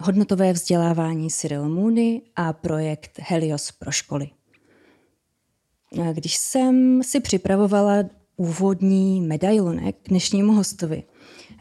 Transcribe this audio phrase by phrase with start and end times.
[0.00, 4.30] hodnotové vzdělávání Cyril Moody a projekt Helios pro školy.
[6.12, 8.04] Když jsem si připravovala
[8.36, 11.02] úvodní medailonek k dnešnímu hostovi,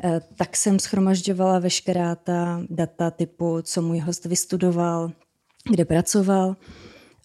[0.03, 5.12] eh, tak jsem schromažďovala veškerá ta data typu, co můj host vystudoval,
[5.71, 6.55] kde pracoval.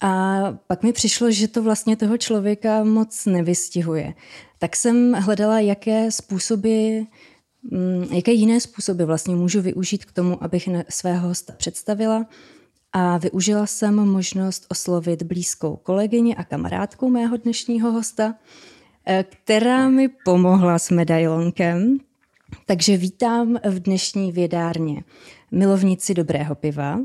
[0.01, 4.13] A pak mi přišlo, že to vlastně toho člověka moc nevystihuje.
[4.59, 6.99] Tak jsem hledala, jaké způsoby
[8.11, 12.25] jaké jiné způsoby vlastně můžu využít k tomu, abych svého hosta představila?
[12.93, 18.35] A využila jsem možnost oslovit blízkou kolegyni a kamarádku mého dnešního hosta,
[19.05, 21.97] eh, která mi pomohla s medailonkem.
[22.65, 25.03] Takže vítám v dnešní vědárně
[25.51, 26.99] milovnici dobrého piva,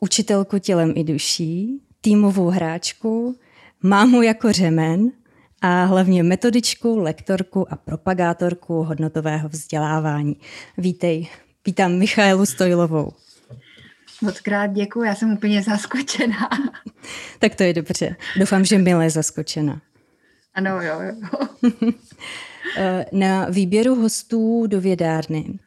[0.00, 3.36] učitelku tělem i duší, týmovou hráčku,
[3.82, 5.10] mámu jako řemen–
[5.62, 10.36] a hlavně metodičku, lektorku a propagátorku hodnotového vzdělávání.
[10.78, 11.28] Vítej,
[11.66, 13.12] vítám Michailu Stojlovou.
[14.20, 16.48] Moc krát děkuji, já jsem úplně zaskočená.
[17.38, 18.16] tak to je dobře.
[18.38, 19.80] Doufám, že milé zaskočena.
[20.54, 21.92] Ano, jo, jo.
[23.12, 25.58] Na výběru hostů do vědárny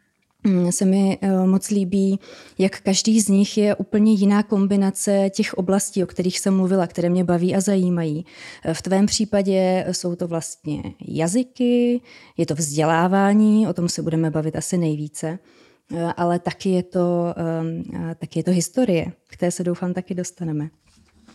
[0.70, 2.20] se mi eh, moc líbí,
[2.58, 7.10] jak každý z nich je úplně jiná kombinace těch oblastí, o kterých jsem mluvila, které
[7.10, 8.26] mě baví a zajímají.
[8.66, 12.02] Eh, v tvém případě jsou to vlastně jazyky,
[12.38, 15.40] je to vzdělávání, o tom se budeme bavit asi nejvíce,
[15.96, 17.34] eh, ale taky je to,
[18.20, 20.70] taky je to historie, které se doufám taky dostaneme.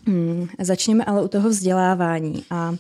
[0.06, 2.74] Hmm, začněme ale u toho vzdělávání a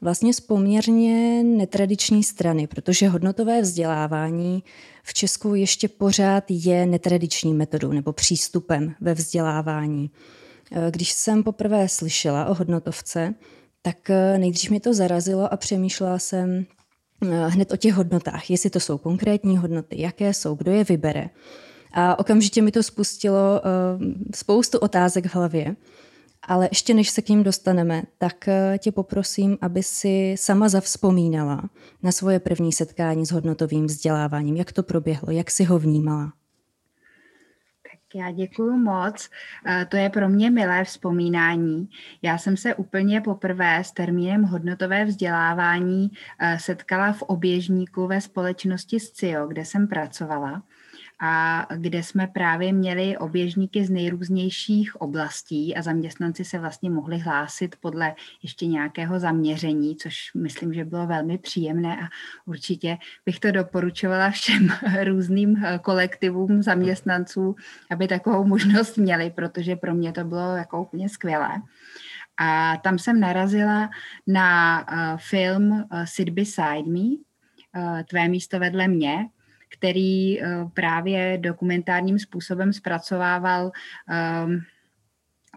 [0.00, 4.62] vlastně z poměrně netradiční strany, protože hodnotové vzdělávání
[5.02, 10.10] v Česku ještě pořád je netradiční metodou nebo přístupem ve vzdělávání.
[10.72, 13.34] Eh, když jsem poprvé slyšela o hodnotovce,
[13.82, 16.66] tak eh, nejdřív mi to zarazilo a přemýšlela jsem
[17.22, 21.30] eh, hned o těch hodnotách, jestli to jsou konkrétní hodnoty, jaké jsou, kdo je vybere.
[21.92, 23.62] A okamžitě mi to spustilo
[24.34, 25.76] spoustu otázek v hlavě.
[26.46, 31.70] Ale ještě než se k ním dostaneme, tak eh, tě poprosím, aby si sama zavzpomínala
[32.02, 34.56] na svoje první setkání s hodnotovým vzděláváním.
[34.56, 36.32] Jak to proběhlo, jak si ho vnímala?
[37.82, 39.30] Tak já děkuji moc.
[39.66, 41.88] Eh, to je pro mě milé vzpomínání.
[42.22, 49.00] Já jsem se úplně poprvé s termínem hodnotové vzdělávání eh, setkala v oběžníku ve společnosti
[49.00, 50.62] SCIO, kde jsem pracovala
[51.20, 57.76] a kde jsme právě měli oběžníky z nejrůznějších oblastí a zaměstnanci se vlastně mohli hlásit
[57.80, 62.08] podle ještě nějakého zaměření, což myslím, že bylo velmi příjemné a
[62.46, 64.68] určitě bych to doporučovala všem
[65.04, 67.56] různým eh, kolektivům zaměstnanců,
[67.90, 71.62] aby takovou možnost měli, protože pro mě to bylo jako úplně skvělé.
[72.40, 73.90] A tam jsem narazila
[74.26, 77.16] na uh, film uh, Sit Beside Me,
[78.08, 79.28] Tvé místo vedle mě,
[79.68, 83.72] který eh, právě dokumentárním způsobem zpracovával
[84.44, 84.60] um,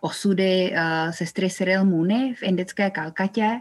[0.02, 3.59] osudy uh, sestry Cyril Mooney v indické Kalkatě.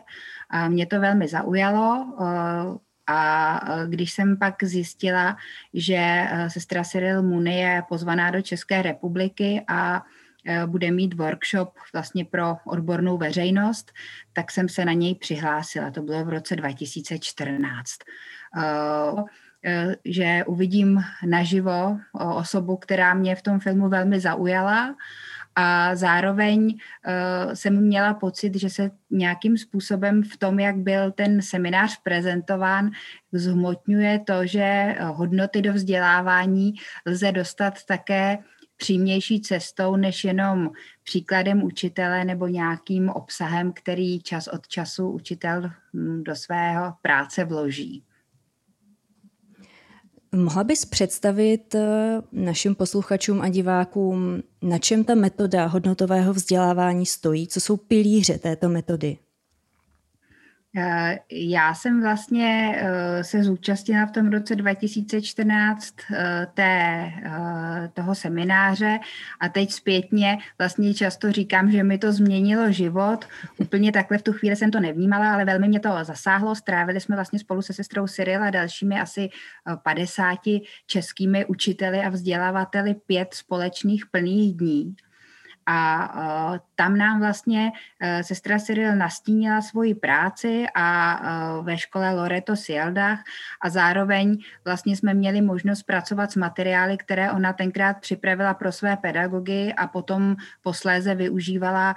[0.51, 2.07] A mě to velmi zaujalo.
[2.21, 2.77] Uh,
[3.11, 5.37] a když jsem pak zjistila,
[5.75, 10.03] že sestra Cyril Mooney je pozvaná do České republiky a
[10.67, 13.93] bude mít workshop vlastně pro odbornou veřejnost,
[14.33, 15.91] tak jsem se na něj přihlásila.
[15.91, 17.91] To bylo v roce 2014.
[19.65, 24.97] Eh, že uvidím naživo osobu, která mě v tom filmu velmi zaujala
[25.61, 31.43] a zároveň uh, jsem měla pocit, že se nějakým způsobem v tom, jak byl ten
[31.43, 32.91] seminář prezentován,
[33.33, 36.75] zhmotňuje to, že hodnoty do vzdělávání
[37.07, 38.39] lze dostat také
[38.77, 40.71] přímější cestou, než jenom
[41.05, 48.05] příkladem učitele nebo nějakým obsahem, který čas od času učitel hm, do svého práce vloží.
[50.37, 57.49] Mohla bys představit eh, našim posluchačům a divákům, na čem ta metoda hodnotového vzdělávání stojí?
[57.49, 59.17] Co jsou pilíře této metody?
[60.81, 67.13] Eh, já jsem vlastně eh, se zúčastnila v tom roce 2014 eh, té,
[67.95, 68.99] toho semináře
[69.41, 73.25] a teď zpětně vlastně často říkám, že mi to změnilo život.
[73.57, 76.55] Úplně takhle v tu chvíli jsem to nevnímala, ale velmi mě to zasáhlo.
[76.55, 79.29] Strávili jsme vlastně spolu se sestrou Cyril a dalšími asi
[79.83, 80.39] 50
[80.87, 84.97] českými učiteli a vzdělavateli pět společných plných dní
[85.71, 86.09] a
[86.53, 92.57] uh, tam nám vlastně uh, sestra Cyril nastínila svoji práci a uh, ve škole Loreto
[92.57, 93.19] Sieldach
[93.61, 98.97] a zároveň vlastně jsme měli možnost pracovat s materiály, které ona tenkrát připravila pro své
[98.97, 101.95] pedagogy a potom posléze využívala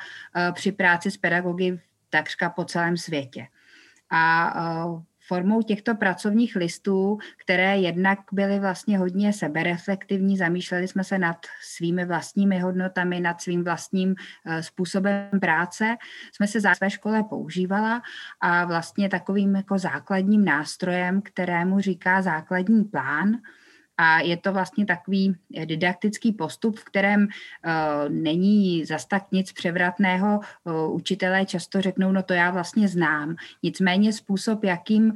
[0.52, 1.80] při práci s pedagogy
[2.10, 3.48] takřka po celém světě.
[4.12, 4.54] A
[5.32, 12.06] formou těchto pracovních listů, které jednak byly vlastně hodně sebereflektivní, zamýšleli jsme se nad svými
[12.06, 15.98] vlastními hodnotami, nad svým vlastním eh, způsobem práce,
[16.34, 18.02] jsme se za své škole používala
[18.42, 23.32] a vlastně takovým jako základním nástrojem, kterému říká základní plán,
[23.98, 25.36] a je to vlastně takový
[25.66, 27.30] didaktický postup, v kterém uh,
[28.10, 30.40] není zas tak nic převratného.
[30.64, 33.36] Uh, učitelé často řeknou, no to já vlastně znám.
[33.64, 35.14] Nicméně způsob, jakým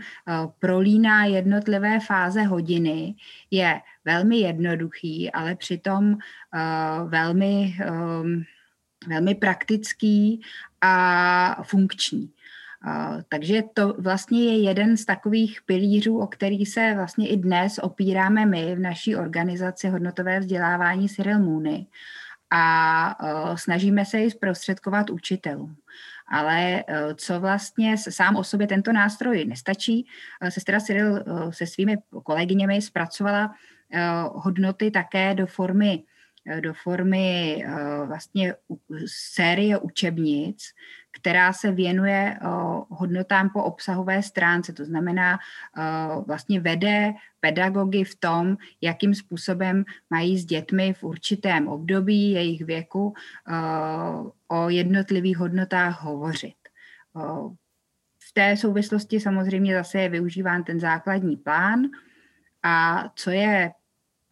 [0.59, 3.15] prolíná jednotlivé fáze hodiny,
[3.51, 6.17] je velmi jednoduchý, ale přitom
[7.07, 7.75] velmi,
[9.07, 10.41] velmi praktický
[10.81, 12.29] a funkční.
[13.29, 18.45] Takže to vlastně je jeden z takových pilířů, o který se vlastně i dnes opíráme
[18.45, 21.87] my v naší organizaci hodnotové vzdělávání Cyril Moony
[22.51, 25.75] a snažíme se ji zprostředkovat učitelům.
[26.27, 26.83] Ale
[27.15, 30.07] co vlastně sám o sobě tento nástroj nestačí,
[30.49, 33.53] sestra Cyril se svými kolegyněmi zpracovala
[34.33, 36.03] hodnoty také do formy
[36.59, 37.63] do formy
[38.05, 38.53] vlastně
[39.33, 40.63] série učebnic,
[41.15, 42.39] která se věnuje
[42.89, 44.73] hodnotám po obsahové stránce.
[44.73, 45.39] To znamená,
[46.27, 53.13] vlastně vede pedagogy v tom, jakým způsobem mají s dětmi v určitém období jejich věku
[54.47, 56.55] o jednotlivých hodnotách hovořit.
[58.19, 61.81] V té souvislosti samozřejmě zase je využíván ten základní plán,
[62.63, 63.71] a co je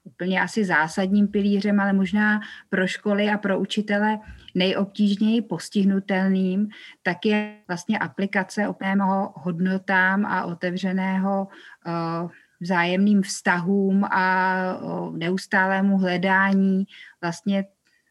[0.03, 4.19] úplně asi zásadním pilířem, ale možná pro školy a pro učitele
[4.55, 6.69] nejobtížněji postihnutelným,
[7.03, 11.47] tak je vlastně aplikace opného hodnotám a otevřeného
[11.87, 12.29] uh,
[12.59, 14.65] vzájemným vztahům a
[15.11, 16.85] neustálému hledání
[17.21, 17.65] vlastně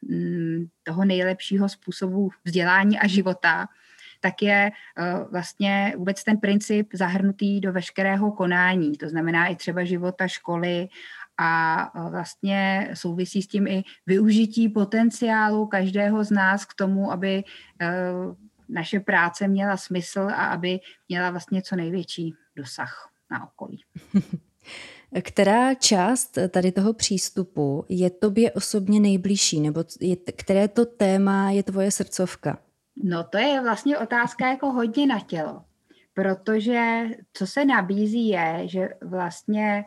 [0.09, 3.69] um, toho nejlepšího způsobu vzdělání a života,
[4.21, 9.85] tak je uh, vlastně vůbec ten princip zahrnutý do veškerého konání, to znamená i třeba
[9.85, 10.89] života školy
[11.39, 17.45] a vlastně souvisí s tím i využití potenciálu každého z nás k tomu, aby e,
[18.69, 23.85] naše práce měla smysl a aby měla vlastně co největší dosah na okolí.
[25.23, 31.63] Která část tady toho přístupu je tobě osobně nejbližší, nebo je, které to téma je
[31.63, 32.59] tvoje srdcovka?
[33.05, 35.65] No to je vlastně otázka jako hodně na tělo,
[36.15, 39.85] protože co se nabízí je, že vlastně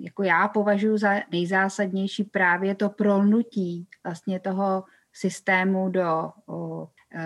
[0.00, 7.24] jako já považuji za nejzásadnější právě to prolnutí vlastně toho systému do o, e,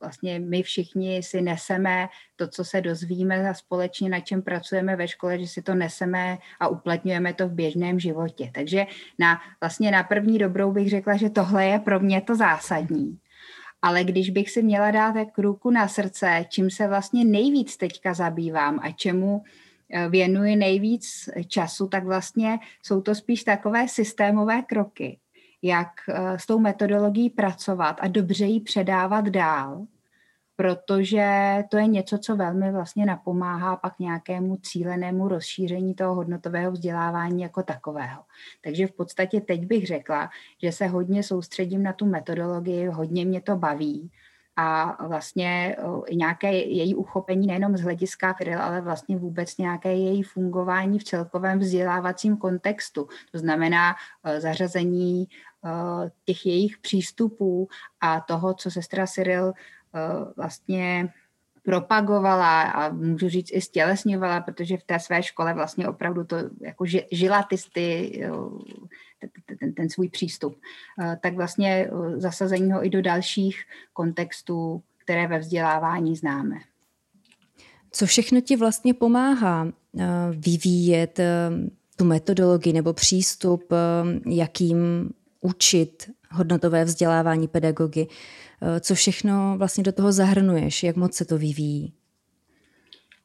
[0.00, 5.08] vlastně my všichni si neseme to, co se dozvíme a společně na čem pracujeme ve
[5.08, 8.50] škole, že si to neseme a uplatňujeme to v běžném životě.
[8.54, 8.86] Takže
[9.18, 13.18] na, vlastně na první dobrou bych řekla, že tohle je pro mě to zásadní.
[13.82, 18.14] Ale když bych si měla dát tak ruku na srdce, čím se vlastně nejvíc teďka
[18.14, 19.65] zabývám a čemu Eh,
[20.08, 25.18] věnuji nejvíc času, tak vlastně jsou to spíš takové systémové kroky,
[25.62, 29.86] jak eh, s tou metodologií pracovat a dobře ji předávat dál,
[30.56, 31.24] protože
[31.68, 37.62] to je něco, co velmi vlastně napomáhá pak nějakému cílenému rozšíření toho hodnotového vzdělávání jako
[37.62, 38.22] takového.
[38.60, 40.30] Takže v podstatě teď bych řekla,
[40.62, 44.10] že se hodně soustředím na tu metodologii, hodně mě to baví
[44.56, 50.22] a vlastně i nějaké její uchopení nejenom z hlediska firil, ale vlastně vůbec nějaké její
[50.22, 53.08] fungování v celkovém vzdělávacím kontextu.
[53.32, 53.94] To znamená
[54.24, 55.28] e, zařazení e,
[56.24, 57.68] těch jejich přístupů
[58.00, 59.52] a toho, co sestra Cyril
[60.36, 61.12] vlastně
[61.66, 66.84] propagovala a můžu říct i stělesňovala, protože v té své škole vlastně opravdu to jako
[67.12, 68.20] žila ty, ty
[69.58, 70.56] ten, ten, svůj přístup,
[71.02, 76.56] eh, tak vlastně eh, zasazení ho i do dalších kontextů, které ve vzdělávání známe.
[77.90, 79.68] Co všechno ti vlastně pomáhá
[79.98, 81.20] eh, vyvíjet
[81.96, 83.72] tu metodologii nebo přístup,
[84.26, 88.06] jakým učit hodnotové vzdělávání pedagogy?
[88.80, 90.82] Co všechno vlastně do toho zahrnuješ?
[90.82, 91.92] Jak moc se to vyvíjí?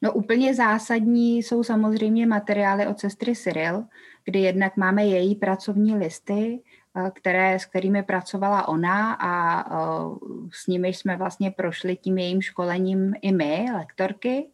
[0.02, 3.84] No úplně zásadní jsou samozřejmě materiály od sestry Cyril,
[4.24, 6.62] kdy jednak máme její pracovní listy,
[6.96, 10.18] eh, které, s kterými pracovala ona a eh,
[10.52, 14.50] s nimi jsme vlastně prošli tím jejím školením i my, lektorky.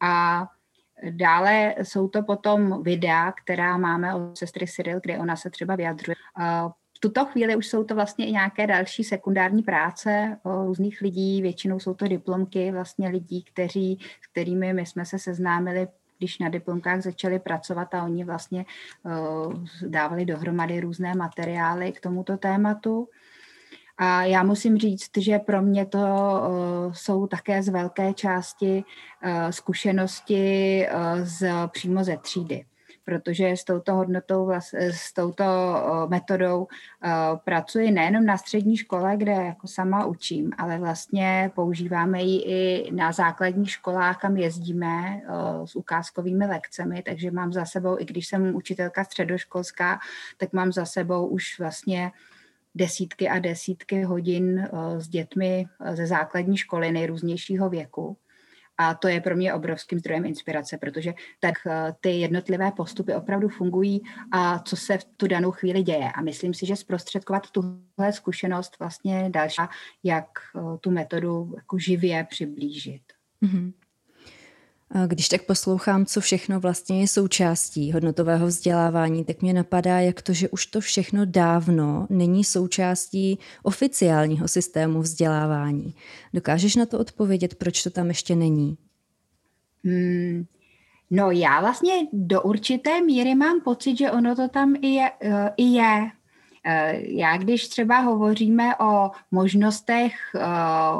[0.00, 0.46] A
[1.10, 6.14] dále jsou to potom videa, která máme od sestry Cyril, kde ona se třeba vyjadřuje.
[6.40, 11.42] Eh, v tuto chvíli už jsou to vlastně i nějaké další sekundární práce různých lidí,
[11.42, 15.88] většinou jsou to diplomky vlastně lidí, kteří, s kterými my jsme se seznámili
[16.20, 18.64] když na diplomkách začali pracovat a oni vlastně
[19.02, 19.54] uh,
[19.86, 23.08] dávali dohromady různé materiály k tomuto tématu.
[23.98, 28.84] A já musím říct, že pro mě to uh, jsou také z velké části
[29.24, 30.86] uh, zkušenosti
[31.22, 32.64] z, přímo ze třídy
[33.04, 35.44] protože s touto hodnotou, s touto
[36.08, 36.66] metodou
[37.44, 43.12] pracuji nejenom na střední škole, kde jako sama učím, ale vlastně používáme ji i na
[43.12, 45.22] základních školách, kam jezdíme
[45.64, 49.98] s ukázkovými lekcemi, takže mám za sebou, i když jsem učitelka středoškolská,
[50.36, 52.10] tak mám za sebou už vlastně
[52.74, 58.16] desítky a desítky hodin s dětmi ze základní školy nejrůznějšího věku.
[58.80, 63.48] A to je pro mě obrovským zdrojem inspirace, protože tak eh, ty jednotlivé postupy opravdu
[63.48, 64.00] fungují
[64.32, 66.12] a co se v tu danou chvíli děje.
[66.14, 69.62] A myslím si, že zprostředkovat tuhle zkušenost vlastně další,
[70.04, 73.02] jak eh, tu metodu jako živě přiblížit.
[73.42, 73.72] Mm-hmm.
[75.06, 80.32] Když tak poslouchám, co všechno vlastně je součástí hodnotového vzdělávání, tak mě napadá, jak to,
[80.32, 85.94] že už to všechno dávno není součástí oficiálního systému vzdělávání.
[86.34, 88.78] Dokážeš na to odpovědět, proč to tam ještě není?
[89.84, 90.44] Hmm,
[91.10, 95.10] no já vlastně do určité míry mám pocit, že ono to tam i je.
[95.20, 96.10] Eh, I je.
[96.64, 100.40] Eh, já když třeba hovoříme o možnostech eh,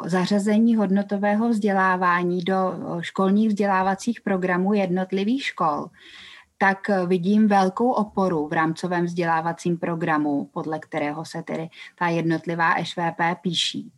[0.05, 5.87] zařazení hodnotového vzdělávání do eh, školních vzdělávacích programů jednotlivých škol,
[6.59, 13.21] tak vidím velkou oporu v rámcovém vzdělávacím programu, podle kterého se tedy ta jednotlivá EŠVP
[13.43, 13.93] píší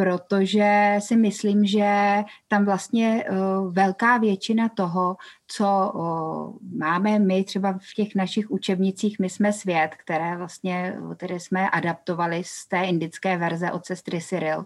[0.00, 2.16] protože si myslím, že
[2.48, 5.16] tam vlastně uh, velká většina toho,
[5.46, 11.40] co uh, máme my třeba v těch našich učebnicích My jsme svět, které vlastně, které
[11.40, 14.64] jsme adaptovali z té indické verze od sestry Cyril,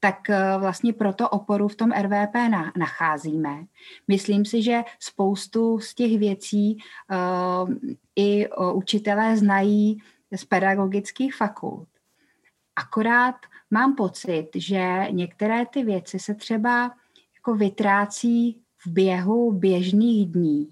[0.00, 3.64] tak uh, vlastně proto oporu v tom RVP na, nacházíme.
[4.08, 6.78] Myslím si, že spoustu z těch věcí
[8.16, 10.02] i učitelé znají
[10.32, 11.88] z pedagogických fakult.
[12.76, 13.36] Akorát
[13.72, 16.92] mám pocit, že některé ty věci se třeba
[17.34, 20.68] jako vytrácí v běhu běžných dní,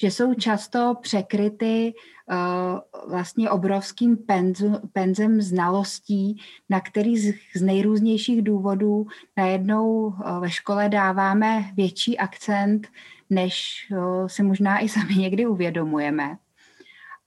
[0.00, 1.94] že jsou často překryty
[2.30, 10.50] uh, vlastně obrovským penzu, penzem znalostí, na který z, z nejrůznějších důvodů najednou uh, ve
[10.50, 12.88] škole dáváme větší akcent,
[13.30, 16.36] než uh, si možná i sami někdy uvědomujeme.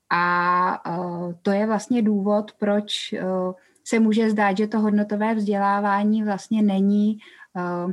[0.10, 3.54] A uh, to je vlastně důvod, proč uh,
[3.88, 7.18] se může zdát, že to hodnotové vzdělávání vlastně není
[7.54, 7.92] uh,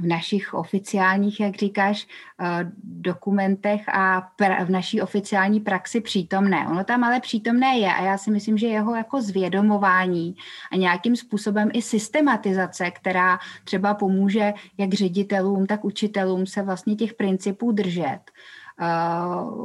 [0.00, 2.06] v našich oficiálních, jak říkáš,
[2.40, 2.46] uh,
[2.82, 4.32] dokumentech a
[4.64, 6.68] v naší oficiální praxi přítomné.
[6.68, 10.34] Ono tam ale přítomné je a já si myslím, že jeho jako zvědomování
[10.72, 17.14] a nějakým způsobem i systematizace, která třeba pomůže jak ředitelům, tak učitelům se vlastně těch
[17.14, 18.20] principů držet,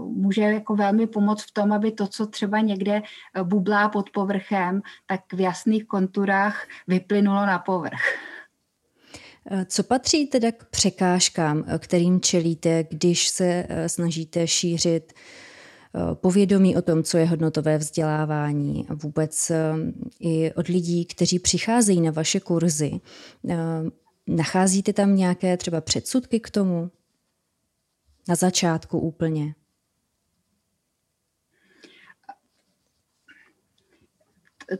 [0.08, 4.82] může jako velmi pomoct v tom, aby to, co třeba někde eh, bublá pod povrchem,
[5.06, 8.02] tak v jasných konturách vyplynulo na povrch.
[9.52, 15.14] Eh, co patří teda k překážkám, eh, kterým čelíte, když se snažíte šířit
[16.14, 19.52] povědomí o tom, co je hodnotové vzdělávání a vůbec
[20.20, 22.92] i od lidí, kteří přicházejí na vaše kurzy.
[24.28, 26.92] Nacházíte tam nějaké třeba předsudky k tomu?
[28.30, 29.56] Na začátku úplně.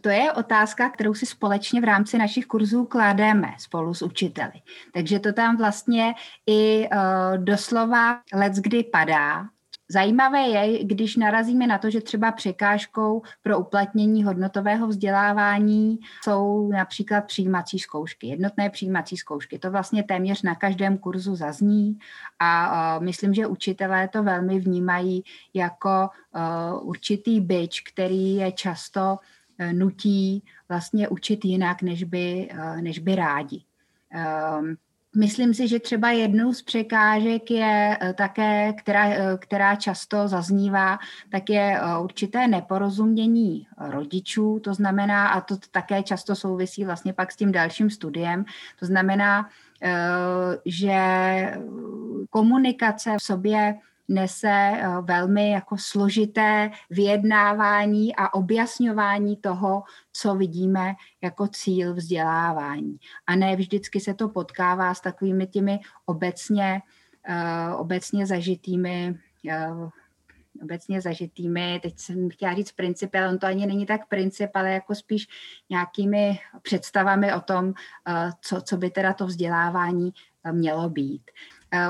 [0.02, 4.62] To je otázka, kterou si společně v rámci našich kurzů kládeme spolu s učiteli.
[4.94, 6.14] Takže to tam vlastně
[6.48, 9.46] i uh, doslova let's kdy padá,
[9.90, 17.22] Zajímavé je, když narazíme na to, že třeba překážkou pro uplatnění hodnotového vzdělávání jsou například
[17.22, 19.60] přijímací zkoušky, jednotné přijímací zkoušky.
[19.60, 21.98] To vlastně téměř na každém kurzu zazní
[22.40, 25.24] a myslím, že učitelé to velmi vnímají
[25.54, 26.10] jako
[26.82, 29.18] určitý byč, který je často
[29.58, 33.64] e, nutí vlastně učit jinak, než by, e, než by rádi.
[34.12, 34.76] Ehm,
[35.16, 41.00] Myslím si, že třeba jednou z překážek je eh, také, která, eh, která často zaznívá,
[41.30, 47.32] tak je eh, určité neporozumění rodičů, to znamená, a to také často souvisí vlastně pak
[47.32, 48.46] s tím dalším studiem,
[48.80, 49.50] to znamená,
[50.66, 50.98] že
[52.30, 53.76] komunikace v sobě
[54.08, 59.84] nese eh, velmi jako složité vyjednávání a objasňování toho,
[60.14, 62.98] co vidíme jako cíl vzdělávání.
[63.28, 66.82] A ne vždycky se to potkává s takovými těmi obecně,
[67.30, 69.90] uh, obecně zažitými uh,
[70.62, 74.72] obecně zažitými, teď jsem chtěla říct principy, ale on to ani není tak princip, ale
[74.72, 75.28] jako spíš
[75.70, 77.74] nějakými představami o tom,
[78.42, 80.14] co, co by teda to vzdělávání
[80.52, 81.32] mělo být.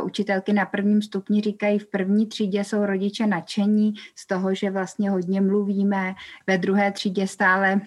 [0.04, 5.10] Učitelky na prvním stupni říkají, v první třídě jsou rodiče nadšení z toho, že vlastně
[5.10, 6.16] hodně mluvíme,
[6.48, 7.82] ve druhé třídě stále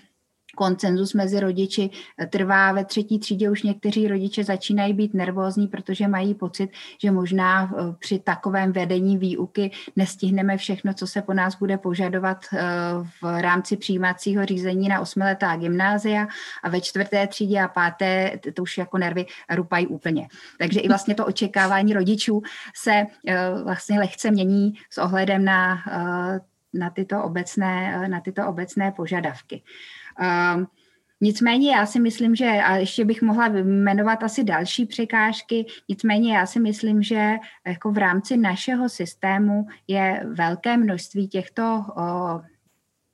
[0.59, 1.91] koncenzus mezi rodiči
[2.31, 2.73] trvá.
[2.73, 7.95] Ve třetí třídě už někteří rodiče začínají být nervózní, protože mají pocit, že možná eh,
[7.99, 12.63] při takovém vedení výuky nestihneme všechno, co se po nás bude požadovat eh,
[13.23, 16.27] v rámci přijímacího řízení na osmiletá gymnázia
[16.63, 20.29] a ve čtvrté třídě a páté to už jako nervy rupají úplně.
[20.59, 22.43] Takže i vlastně to očekávání rodičů
[22.75, 25.79] se eh, vlastně lehce mění s ohledem na
[26.75, 29.63] na tyto obecné, na tyto obecné požadavky.
[30.19, 30.67] Um,
[31.21, 36.47] Nicméně já si myslím, že, a ještě bych mohla jmenovat asi další překážky, nicméně já
[36.47, 41.85] si myslím, že jako v rámci našeho systému je velké množství těchto,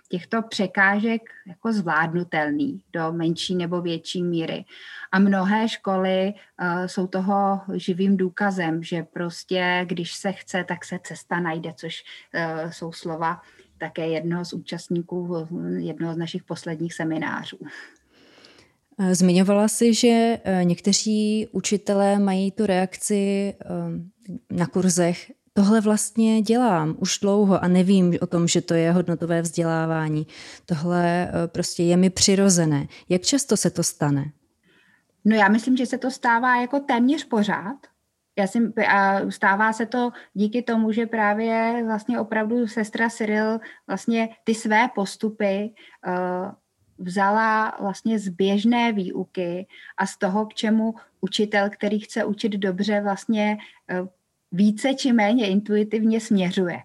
[0.09, 4.65] těchto překážek jako zvládnutelný do menší nebo větší míry.
[5.13, 10.99] A mnohé školy uh, jsou toho živým důkazem, že prostě když se chce, tak se
[11.03, 12.03] cesta najde, což
[12.35, 13.41] uh, jsou slova
[13.79, 17.59] také jednoho z účastníků jednoho z našich posledních seminářů.
[18.99, 23.67] Eh, zmiňovala si, že eh, někteří učitelé mají tu reakci eh,
[24.51, 25.33] na kurzech.
[25.53, 30.27] Tohle vlastně dělám už dlouho a nevím o tom, že to je hodnotové vzdělávání.
[30.67, 32.87] Tohle prostě je mi přirozené.
[33.09, 34.25] Jak často se to stane?
[35.25, 37.77] No já myslím, že se to stává jako téměř pořád.
[38.39, 44.29] Já si, a stává se to díky tomu, že právě vlastně opravdu sestra Cyril vlastně
[44.45, 45.75] ty své postupy
[46.07, 46.51] uh,
[46.99, 53.01] vzala vlastně z běžné výuky a z toho, k čemu učitel, který chce učit dobře,
[53.01, 53.59] vlastně
[54.01, 54.09] uh,
[54.53, 56.83] více či méně intuitivně směřuje.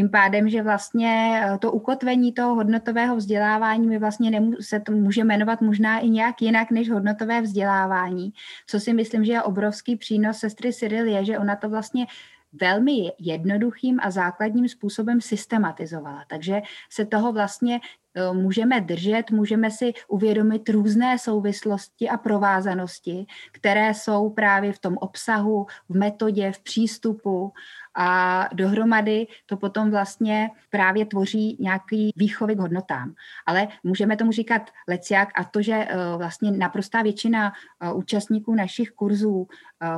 [0.00, 4.92] Tím pádem, že vlastně eh, to ukotvení toho hodnotového vzdělávání my vlastně nemů- se to
[4.92, 8.32] může jmenovat možná i nějak jinak než hodnotové vzdělávání,
[8.66, 12.06] co si myslím, že je obrovský přínos sestry Cyril je, že ona to vlastně
[12.52, 16.24] velmi jednoduchým a základním způsobem systematizovala.
[16.28, 17.80] Takže se toho vlastně
[18.14, 24.96] Eh, můžeme držet, můžeme si uvědomit různé souvislosti a provázanosti, které jsou právě v tom
[24.96, 27.52] obsahu, v metodě, v přístupu
[28.00, 33.14] a dohromady to potom vlastně právě tvoří nějaký výchovy k hodnotám.
[33.46, 38.90] Ale můžeme tomu říkat leciak a to, že eh, vlastně naprostá většina eh, účastníků našich
[38.90, 39.48] kurzů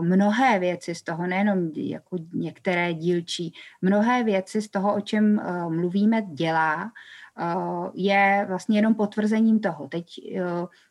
[0.00, 6.22] mnohé věci z toho, nejenom jako některé dílčí, mnohé věci z toho, o čem mluvíme,
[6.22, 6.92] dělá
[7.38, 9.88] Eh, je vlastně jenom potvrzením toho.
[9.88, 10.04] Teď
[10.36, 10.40] eh,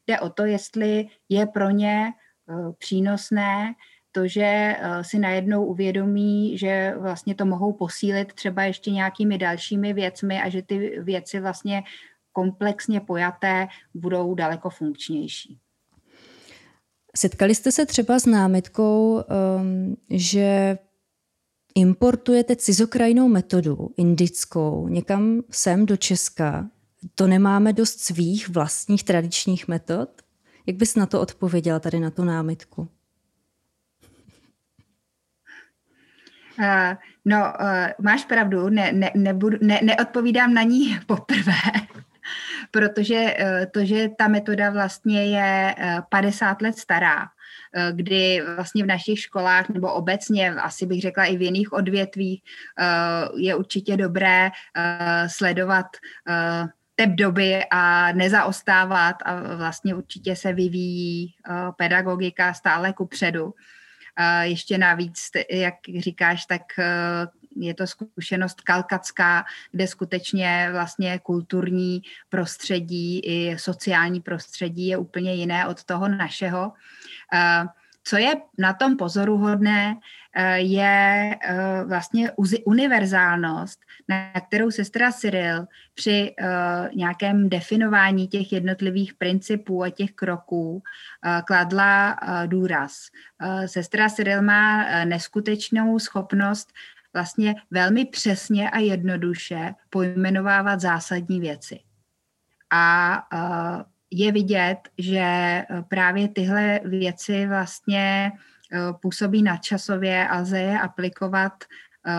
[0.07, 2.13] jde o to, jestli je pro ně
[2.49, 3.73] eh, přínosné
[4.11, 10.41] to, že si najednou uvědomí, že vlastně to mohou posílit třeba ještě nějakými dalšími věcmi
[10.41, 11.83] a že ty věci vlastně
[12.31, 15.59] komplexně pojaté budou daleko funkčnější.
[17.17, 20.77] Setkali jste se třeba s námitkou, ehm, že
[21.75, 26.69] importujete cizokrajnou metodu, indickou, někam sem do Česka,
[27.15, 30.09] to nemáme dost svých vlastních tradičních metod?
[30.67, 32.87] Jak bys na to odpověděla tady na tu námitku?
[36.59, 36.93] Uh,
[37.25, 41.61] no, uh, máš pravdu, ne, ne, nebudu, ne, neodpovídám na ní poprvé,
[42.71, 47.27] protože uh, to, že ta metoda vlastně je uh, 50 let stará,
[47.75, 52.43] Eh, kdy vlastně v našich školách nebo obecně, asi bych řekla i v jiných odvětvích,
[53.37, 54.49] je určitě dobré
[55.27, 55.85] sledovat
[56.95, 61.33] tep doby a nezaostávat a vlastně určitě se vyvíjí
[61.77, 63.53] pedagogika stále ku předu.
[64.41, 66.61] Ještě navíc, jak říkáš, tak
[67.55, 75.67] je to zkušenost kalkacká, kde skutečně vlastně kulturní prostředí i sociální prostředí je úplně jiné
[75.67, 76.73] od toho našeho.
[78.03, 79.95] Co je na tom pozoruhodné,
[80.35, 82.31] eh, je eh, vlastně
[82.65, 86.35] univerzálnost, na kterou sestra Cyril při
[86.95, 90.83] nějakém definování těch jednotlivých principů a těch kroků
[91.47, 92.93] kladla důraz.
[93.65, 96.73] Sestra Cyril má neskutečnou schopnost
[97.13, 101.79] vlastně velmi přesně a jednoduše pojmenovávat zásadní věci.
[102.73, 103.23] A
[104.11, 111.53] je vidět, že e, právě tyhle věci vlastně e, působí nadčasově a lze je aplikovat
[111.63, 112.11] e,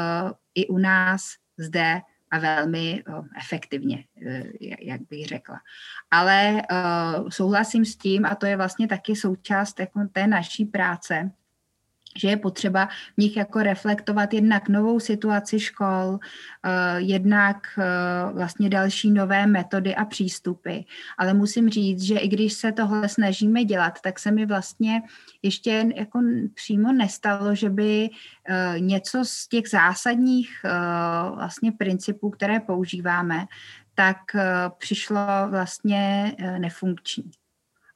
[0.55, 1.23] i u nás
[1.59, 2.01] zde
[2.31, 3.05] a velmi
[3.39, 4.05] efektivně,
[4.81, 5.61] jak bych řekla.
[6.11, 6.63] Ale
[7.29, 11.31] souhlasím s tím, a to je vlastně taky součást jako té naší práce,
[12.17, 17.85] že je potřeba v nich jako reflektovat jednak novou situaci škol, eh, jednak eh,
[18.33, 20.79] vlastně další nové metody a přístupy.
[21.19, 25.03] Ale musím říct, že i když se tohle snažíme dělat, tak se mi vlastně
[25.43, 26.21] ještě jako
[26.55, 28.11] přímo nestalo, že by
[28.49, 30.51] eh, něco z těch zásadních
[31.35, 33.47] vlastně principů, které používáme,
[33.95, 34.19] tak
[34.79, 35.19] přišlo
[35.51, 37.42] vlastně nefunkční.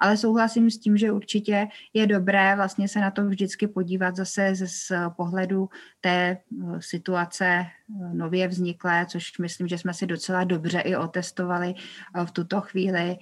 [0.01, 4.55] Ale souhlasím s tím, že určitě je dobré vlastně se na to vždycky podívat zase
[4.55, 5.69] z pohledu
[6.01, 6.39] té eh,
[6.81, 7.69] situace eh,
[8.13, 13.17] nově vzniklé, což myslím, že jsme si docela dobře i otestovali eh, v tuto chvíli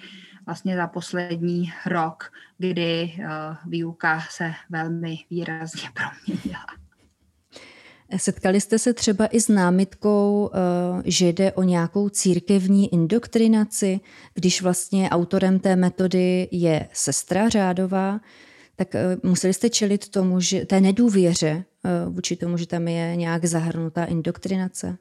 [0.47, 3.17] vlastně za poslední rok, kdy
[3.67, 6.84] výuka se velmi výrazně proměnila.
[8.16, 14.00] Setkali jste se třeba i s námitkou, eh, že jde o nějakou církevní indoktrinaci,
[14.35, 18.20] když vlastně autorem té metody je sestra řádová,
[18.77, 23.16] tak eh, museli jste čelit tomu, že té nedůvěře eh, vůči tomu, že tam je
[23.16, 24.96] nějak zahrnutá indoktrinace?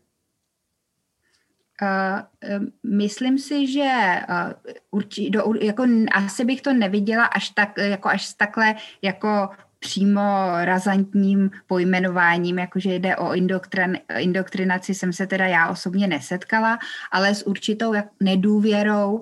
[1.82, 3.92] Uh, myslím si, že
[4.30, 4.54] uh,
[4.92, 9.50] urči, do, jako, asi bych to neviděla až tak, jako až takhle jako
[9.84, 10.22] přímo
[10.64, 16.80] razantním pojmenováním, jakože jde o indoktrin, indoktrinaci, jsem se teda já osobně nesetkala,
[17.12, 19.22] ale s určitou nedůvěrou uh,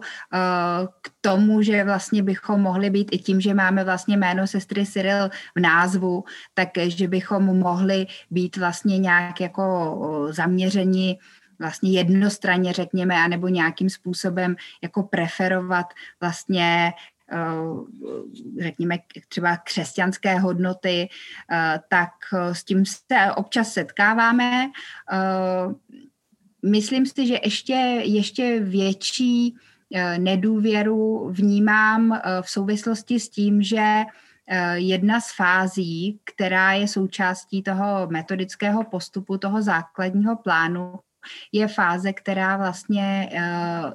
[1.02, 5.30] k tomu, že vlastně bychom mohli být i tím, že máme vlastně jméno sestry Cyril
[5.58, 9.98] v názvu, takže bychom mohli být vlastně nějak jako
[10.32, 11.18] zaměřeni
[11.60, 15.86] vlastně jednostranně, řekněme, anebo nějakým způsobem jako preferovat
[16.22, 17.21] vlastně Eh,
[18.62, 21.10] řekněme, třeba křesťanské hodnoty,
[21.52, 24.70] eh, tak eh, s tím se občas setkáváme.
[26.66, 29.56] Myslím si, že ještě, ještě větší
[30.18, 34.04] nedůvěru vnímám v souvislosti s tím, že
[34.74, 41.00] jedna z fází, která je součástí toho metodického postupu, toho základního plánu,
[41.52, 43.30] je fáze, která vlastně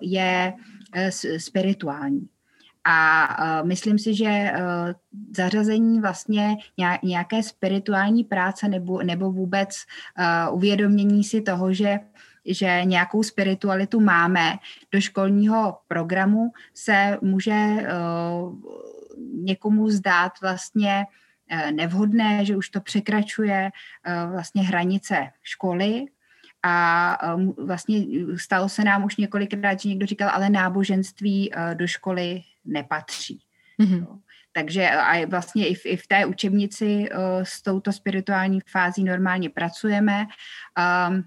[0.01, 0.55] je
[1.39, 2.29] spirituální.
[2.89, 4.61] A uh, myslím si, že uh,
[5.37, 6.57] zařazení vlastně
[7.03, 9.77] nějaké spirituální práce nebo, nebo vůbec
[10.49, 11.99] uh, uvědomění si toho, že
[12.49, 14.53] že nějakou spiritualitu máme
[14.93, 18.55] do školního programu, se může uh,
[19.45, 21.07] někomu zdát vlastně
[21.71, 26.07] nevhodné, že už to překračuje uh, vlastně hranice školy.
[26.63, 27.19] A
[27.67, 28.05] vlastně
[28.37, 33.41] stalo se nám už několikrát, že někdo říkal, ale náboženství uh, do školy nepatří.
[33.81, 34.19] Mm-hmm.
[34.53, 39.51] Takže a vlastně i v, i v té učebnici uh, s touto spirituální fází normálně
[39.51, 40.27] pracujeme.
[41.09, 41.23] Um,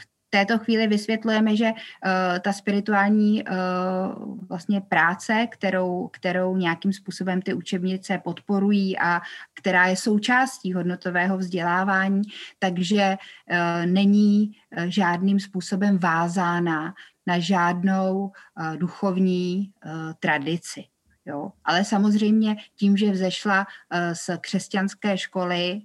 [0.00, 7.42] v této chvíli vysvětlujeme, že uh, ta spirituální uh, vlastně práce, kterou, kterou nějakým způsobem
[7.42, 9.20] ty učebnice podporují a
[9.54, 12.22] která je součástí hodnotového vzdělávání,
[12.58, 14.52] takže uh, není
[14.86, 16.94] žádným způsobem vázána
[17.26, 20.84] na žádnou uh, duchovní uh, tradici.
[21.26, 21.52] Jo?
[21.64, 25.80] Ale samozřejmě tím, že vzešla uh, z křesťanské školy,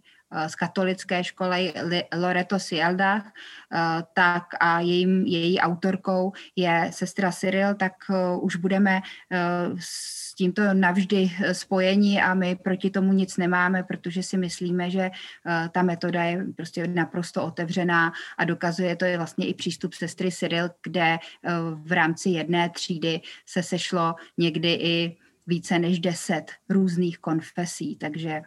[0.47, 1.73] z katolické školy
[2.15, 3.23] Loreto Sielda,
[4.13, 7.93] tak a jejím, její autorkou je sestra Cyril, tak
[8.41, 9.01] už budeme
[9.79, 15.09] s tímto navždy spojení a my proti tomu nic nemáme, protože si myslíme, že
[15.71, 20.69] ta metoda je prostě naprosto otevřená a dokazuje to je vlastně i přístup sestry Cyril,
[20.83, 21.17] kde
[21.73, 28.41] v rámci jedné třídy se sešlo někdy i více než deset různých konfesí, takže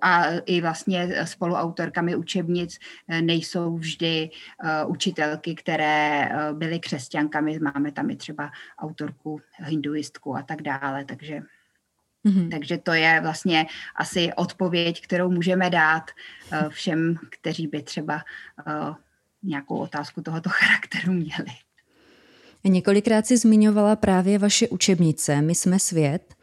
[0.00, 4.30] a i vlastně spoluautorkami učebnic eh, nejsou vždy
[4.64, 7.58] eh, učitelky, které eh, byly křesťankami.
[7.58, 11.40] Máme tam i třeba autorku hinduistku a tak dále, takže
[12.24, 12.50] Mm-hmm.
[12.50, 13.66] Takže to je vlastně
[13.96, 16.10] asi odpověď, kterou můžeme dát
[16.68, 18.24] všem, kteří by třeba
[19.42, 21.50] nějakou otázku tohoto charakteru měli.
[22.64, 26.34] Několikrát si zmiňovala právě vaše učebnice My jsme svět.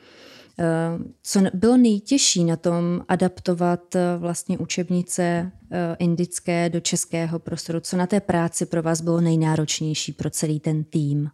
[1.23, 5.51] Co bylo nejtěžší na tom adaptovat vlastně učebnice
[5.99, 7.79] indické do českého prostoru?
[7.79, 11.29] Co na té práci pro vás bylo nejnáročnější pro celý ten tým?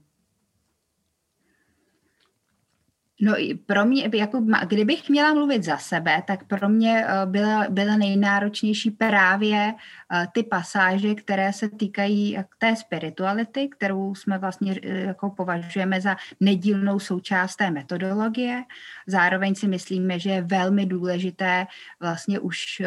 [3.24, 7.96] No pro mě, jako, kdybych měla mluvit za sebe, tak pro mě eh, byla, byla
[7.96, 9.74] nejnáročnější právě
[10.14, 16.16] eh, ty pasáže, které se týkají té spirituality, kterou jsme vlastně eh, jako považujeme za
[16.40, 18.64] nedílnou součást té metodologie.
[19.08, 21.68] Zároveň si myslíme, že je velmi důležité
[22.00, 22.82] vlastně už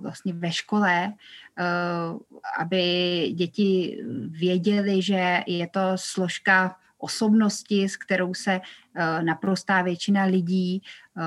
[0.00, 1.12] vlastně ve škole,
[2.58, 2.82] aby
[3.34, 11.22] děti věděli, že je to složka osobnosti, s kterou se eh, naprostá většina lidí eh,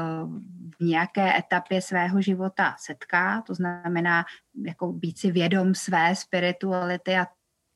[0.79, 3.41] v nějaké etapě svého života setká.
[3.41, 4.25] To znamená
[4.65, 7.27] jako být si vědom své spirituality a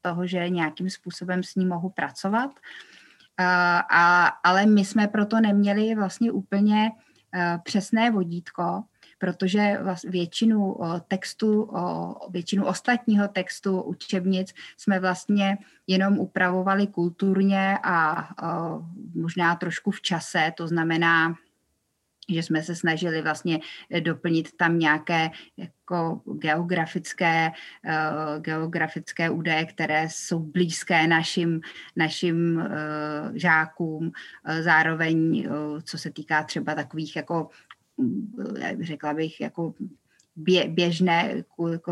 [0.02, 2.52] toho, že nějakým způsobem s ní mohu pracovat.
[3.40, 3.46] Eh,
[3.92, 6.92] a, ale my jsme proto neměli vlastně úplně
[7.64, 8.84] přesné vodítko,
[9.18, 10.78] protože většinu
[11.08, 11.72] textu,
[12.30, 18.30] většinu ostatního textu učebnic jsme vlastně jenom upravovali kulturně a
[19.16, 21.36] možná trošku v čase, to znamená,
[22.30, 23.60] že jsme se snažili vlastně
[24.00, 27.52] doplnit tam nějaké jako geografické,
[27.86, 31.62] uh, geografické údaje, které jsou blízké našim,
[31.96, 32.66] našim uh,
[33.36, 34.12] žákům.
[34.62, 37.50] Zároveň, uh, co se týká třeba takových jako
[38.82, 39.74] řekla bych, jako
[40.36, 41.92] bě, běžné, jako, jako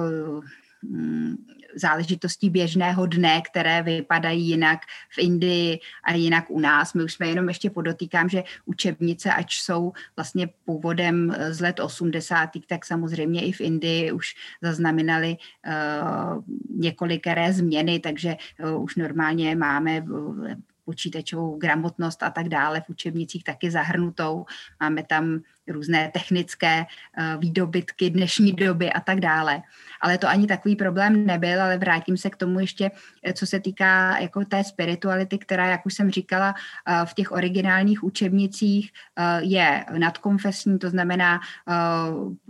[0.84, 1.36] mm,
[1.76, 6.94] záležitostí běžného dne, které vypadají jinak v Indii a jinak u nás.
[6.94, 12.50] My už jsme jenom ještě podotýkám, že učebnice, ač jsou vlastně původem z let 80.,
[12.68, 20.02] tak samozřejmě i v Indii už zaznamenali uh, několikeré změny, takže uh, už normálně máme
[20.02, 20.48] uh,
[20.86, 24.46] počítačovou gramotnost a tak dále v učebnicích taky zahrnutou.
[24.80, 29.62] Máme tam různé technické uh, výdobytky dnešní doby a tak dále.
[30.02, 32.92] Ale to ani takový problém nebyl, ale vrátím se k tomu ještě,
[33.24, 37.32] eh, co se týká jako té spirituality, která, jak už jsem říkala, uh, v těch
[37.32, 38.92] originálních učebnicích
[39.40, 41.40] je nadkonfesní, to znamená,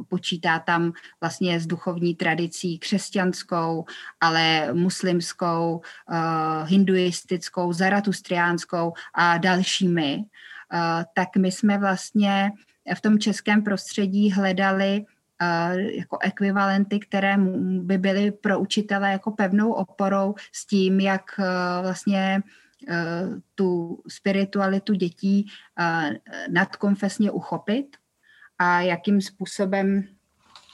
[0.07, 3.85] počítá tam vlastně s duchovní tradicí křesťanskou,
[4.21, 5.81] ale muslimskou,
[6.65, 10.23] hinduistickou, zaratustriánskou a dalšími,
[11.13, 12.51] tak my jsme vlastně
[12.93, 15.05] v tom českém prostředí hledali
[15.41, 17.37] uh, jako ekvivalenty, které
[17.79, 21.45] by byly pro učitele jako pevnou oporou s tím, jak uh,
[21.81, 22.41] vlastně
[22.89, 25.47] uh, tu spiritualitu dětí
[26.49, 27.97] nadkonfesně uchopit
[28.59, 30.03] a jakým způsobem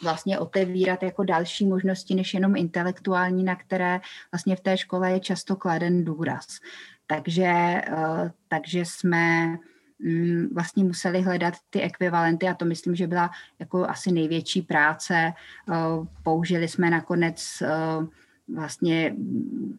[0.03, 3.99] vlastně otevírat jako další možnosti než jenom intelektuální, na které
[4.31, 6.45] vlastně v té škole je často kladen důraz.
[7.07, 7.81] Takže,
[8.47, 9.57] takže jsme
[10.51, 15.13] vlastně museli hledat ty ekvivalenty a to myslím, že byla jako asi největší práce.
[15.15, 15.75] Eh,
[16.23, 17.67] použili jsme nakonec eh,
[18.55, 19.77] vlastně mm,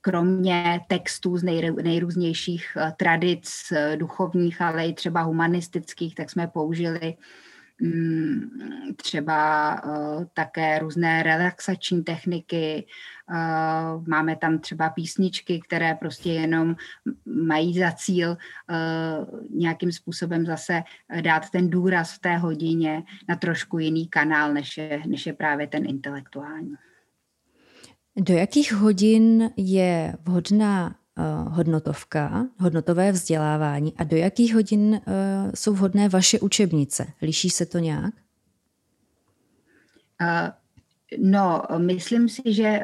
[0.00, 1.42] kromě textů z
[1.82, 7.43] nejrůznějších eh, tradic duchovních, ale i třeba humanistických, tak jsme použili Mm,
[8.96, 12.86] třeba uh, také různé relaxační techniky.
[13.30, 16.76] Uh, máme tam třeba písničky, které prostě jenom
[17.46, 18.36] mají za cíl uh,
[19.50, 20.82] nějakým způsobem zase
[21.20, 25.66] dát ten důraz v té hodině na trošku jiný kanál, než je, než je právě
[25.66, 26.74] ten intelektuální.
[28.16, 30.96] Do jakých hodin je vhodná
[31.48, 35.00] hodnotovka, hodnotové vzdělávání a do jakých hodin uh,
[35.54, 37.06] jsou vhodné vaše učebnice?
[37.22, 38.14] Liší se to nějak?
[40.20, 40.48] Uh,
[41.18, 42.82] no, myslím si, že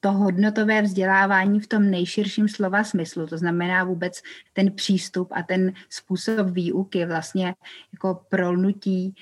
[0.00, 5.72] to hodnotové vzdělávání v tom nejširším slova smyslu, to znamená vůbec ten přístup a ten
[5.90, 7.54] způsob výuky vlastně
[7.92, 9.14] jako prolnutí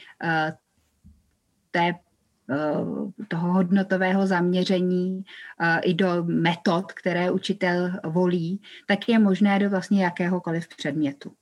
[1.71, 2.06] té Eh,
[3.29, 5.25] toho hodnotového zaměření
[5.61, 11.33] eh, i do metod, které učitel volí, tak je možné do vlastně jakéhokoliv předmětu.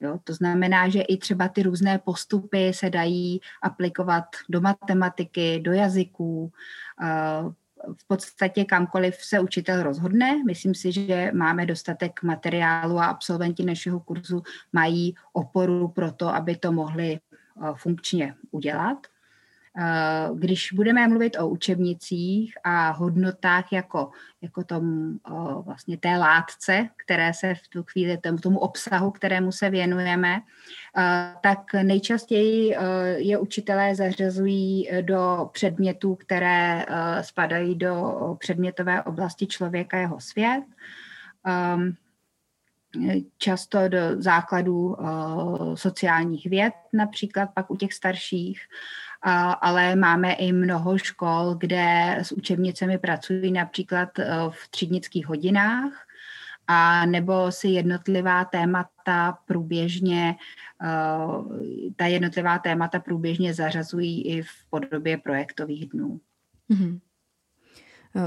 [0.00, 5.72] Jo, to znamená, že i třeba ty různé postupy se dají aplikovat do matematiky, do
[5.72, 6.52] jazyků,
[7.02, 7.06] eh,
[7.98, 10.44] v podstatě kamkoliv se učitel rozhodne.
[10.44, 14.42] Myslím si, že máme dostatek materiálu a absolventi našeho kurzu
[14.72, 17.20] mají oporu pro to, aby to mohli
[17.74, 19.06] funkčně udělat.
[19.78, 24.10] Eh, když budeme mluvit o učebnicích a hodnotách jako,
[24.42, 25.14] jako tom,
[25.64, 30.40] vlastně té látce, které se v tu chvíli, tomu, obsahu, kterému se věnujeme,
[30.98, 32.80] eh, tak nejčastěji eh,
[33.18, 36.86] je učitelé zařazují do předmětů, které
[37.20, 40.64] spadají do předmětové oblasti člověka jeho svět.
[41.46, 41.94] Ehm,
[43.38, 44.96] často do základů
[45.74, 48.60] sociálních věd, například pak u těch starších,
[49.60, 54.08] ale máme i mnoho škol, kde s učebnicemi pracují například
[54.50, 55.92] v třídnických hodinách,
[56.66, 60.34] a nebo si jednotlivá témata průběžně,
[61.96, 66.20] ta jednotlivá témata průběžně zařazují i v podobě projektových dnů.
[66.70, 67.00] Mm-hmm.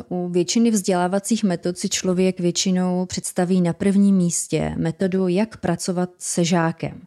[0.10, 6.44] U většiny vzdělávacích metod si člověk většinou představí na prvním místě metodu, jak pracovat se
[6.46, 7.02] žákem.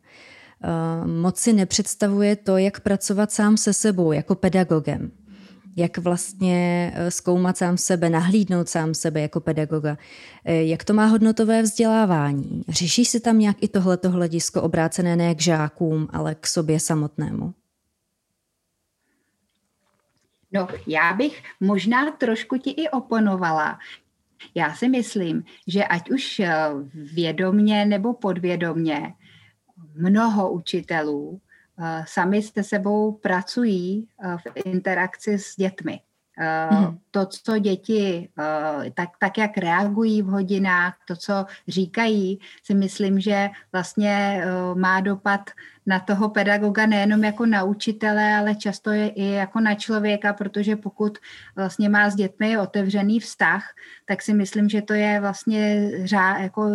[1.07, 5.11] Moc si nepředstavuje to, jak pracovat sám se sebou jako pedagogem.
[5.77, 9.99] Jak vlastně zkoumat sám sebe, nahlídnout sám sebe jako pedagoga.
[10.45, 12.63] Jak to má hodnotové vzdělávání?
[12.69, 17.55] Řeší si tam nějak i tohleto hledisko obrácené ne k žákům, ale k sobě samotnému?
[20.53, 23.79] No, já bych možná trošku ti i oponovala.
[24.55, 26.51] Já si myslím, že ať už eh,
[26.95, 29.13] vědomně nebo podvědomně,
[29.95, 31.41] mnoho učitelů
[31.79, 36.01] eh, sami se sebou pracují eh, v interakci s dětmi.
[36.71, 36.99] Mm.
[37.11, 38.29] To, co děti,
[38.95, 45.51] tak, tak jak reagují v hodinách, to, co říkají, si myslím, že vlastně má dopad
[45.87, 50.77] na toho pedagoga nejenom jako na učitele, ale často je i jako na člověka, protože
[50.77, 51.19] pokud
[51.57, 53.65] vlastně má s dětmi otevřený vztah,
[54.05, 56.71] tak si myslím, že to je vlastně řá, jako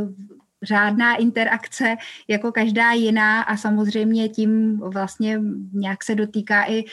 [0.63, 1.95] řádná interakce
[2.27, 5.39] jako každá jiná a samozřejmě tím vlastně
[5.73, 6.89] nějak se dotýká i uh,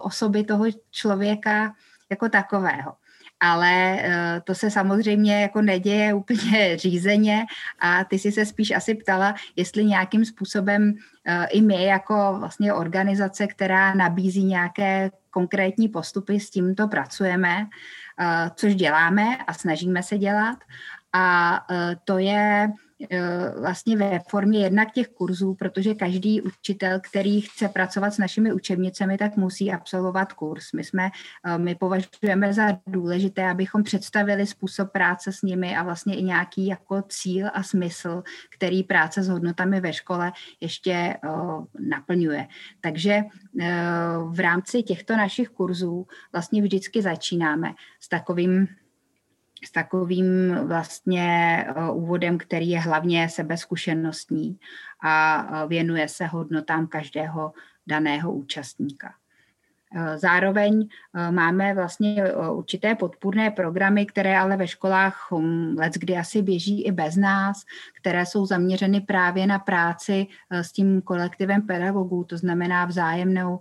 [0.00, 1.74] osoby toho člověka
[2.10, 2.92] jako takového
[3.40, 7.46] ale eh, to se samozřejmě jako neděje úplně řízeně
[7.78, 12.72] a ty si se spíš asi ptala, jestli nějakým způsobem eh, i my jako vlastně
[12.72, 17.66] organizace, která nabízí nějaké konkrétní postupy, s tímto pracujeme,
[18.20, 20.58] eh, což děláme a snažíme se dělat.
[21.12, 21.60] A
[22.04, 22.87] to je Eh,
[23.60, 29.18] vlastně ve formě jednak těch kurzů, protože každý učitel, který chce pracovat s našimi učebnicemi,
[29.18, 30.72] tak musí absolvovat kurz.
[30.72, 31.10] My jsme,
[31.46, 36.66] eh, my považujeme za důležité, abychom představili způsob práce s nimi a vlastně i nějaký
[36.66, 38.22] jako cíl a smysl,
[38.56, 41.18] který práce s hodnotami ve škole ještě eh,
[41.78, 42.46] naplňuje.
[42.80, 43.20] Takže
[44.30, 48.68] v rámci těchto našich kurzů vlastně vždycky začínáme s takovým
[49.64, 51.26] s takovým vlastně
[51.68, 54.58] eh, úvodem, který je hlavně sebezkušenostní
[55.02, 57.52] a eh, věnuje se hodnotám každého
[57.86, 59.14] daného účastníka.
[59.96, 60.88] Eh, zároveň
[61.30, 66.92] máme vlastně určité podpůrné programy, které ale ve školách hm, let kdy asi běží i
[66.92, 67.64] bez nás,
[68.00, 73.60] které jsou zaměřeny právě na práci s tím kolektivem pedagogů, to znamená vzájemnou,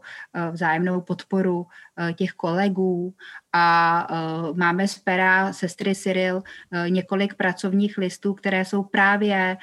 [0.52, 1.68] vzájemnou podporu
[2.16, 3.14] těch kolegů
[3.54, 9.58] a uh, máme z pera sestry Cyril uh, několik pracovních listů, které jsou právě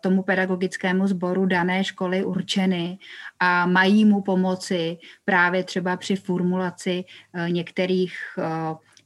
[0.00, 2.98] tomu pedagogickému sboru dané školy určeny
[3.40, 7.04] a mají mu pomoci právě třeba při formulaci
[7.48, 8.14] některých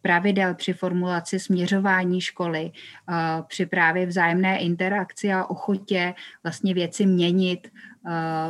[0.03, 2.71] pravidel při formulaci směřování školy,
[3.49, 7.69] při právě vzájemné interakci a ochotě vlastně věci měnit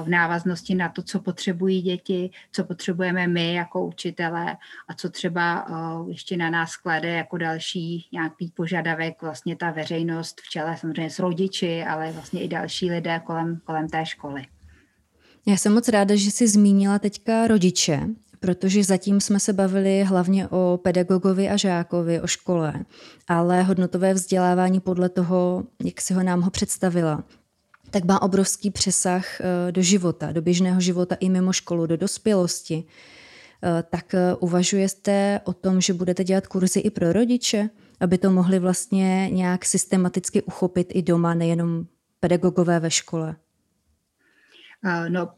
[0.03, 4.57] v návaznosti na to, co potřebují děti, co potřebujeme my jako učitelé
[4.88, 5.66] a co třeba
[6.09, 11.19] ještě na nás klade jako další nějaký požadavek vlastně ta veřejnost v čele samozřejmě s
[11.19, 14.47] rodiči, ale vlastně i další lidé kolem, kolem té školy.
[15.47, 18.01] Já jsem moc ráda, že jsi zmínila teďka rodiče,
[18.40, 22.75] protože zatím jsme se bavili hlavně o pedagogovi a žákovi, o škole,
[23.29, 27.25] ale hodnotové vzdělávání podle toho, jak si ho nám ho představila,
[27.97, 32.85] tak má obrovský přesah eh, do života, do běžného života i mimo školu, do dospělosti.
[33.65, 38.31] Eh, tak eh, uvažujete o tom, že budete dělat kurzy i pro rodiče, aby to
[38.31, 41.87] mohli vlastně nějak systematicky uchopit i doma, nejenom
[42.21, 43.37] pedagogové ve škole?
[45.09, 45.29] No,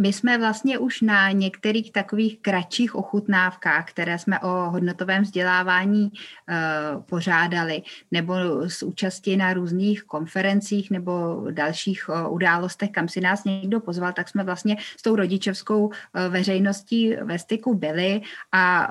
[0.00, 7.02] my jsme vlastně už na některých takových kratších ochutnávkách, které jsme o hodnotovém vzdělávání uh,
[7.02, 8.34] pořádali, nebo
[8.68, 14.28] s účastí na různých konferencích nebo dalších uh, událostech, kam si nás někdo pozval, tak
[14.28, 15.92] jsme vlastně s tou rodičovskou uh,
[16.28, 18.20] veřejností ve styku byli
[18.52, 18.88] a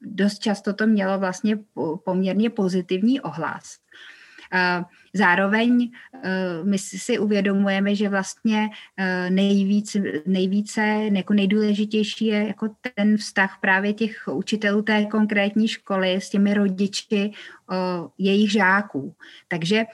[0.00, 1.58] dost často to mělo vlastně
[2.04, 3.78] poměrně pozitivní ohlas.
[5.14, 5.90] Zároveň
[6.22, 6.30] eh,
[6.64, 9.96] my si uvědomujeme, že vlastně eh, nejvíc,
[10.26, 10.80] nejvíce,
[11.12, 17.32] jako nejdůležitější je jako ten vztah právě těch učitelů té konkrétní školy s těmi rodiči
[18.18, 19.14] jejich žáků.
[19.48, 19.84] Takže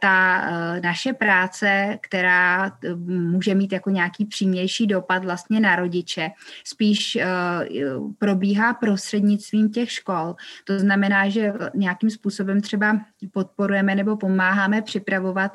[0.00, 0.44] ta
[0.80, 2.72] naše práce, která
[3.06, 6.30] může mít jako nějaký přímější dopad vlastně na rodiče,
[6.64, 7.18] spíš
[8.18, 10.34] probíhá prostřednictvím těch škol.
[10.64, 13.00] To znamená, že nějakým způsobem třeba
[13.32, 15.52] podporujeme nebo pomáháme připravovat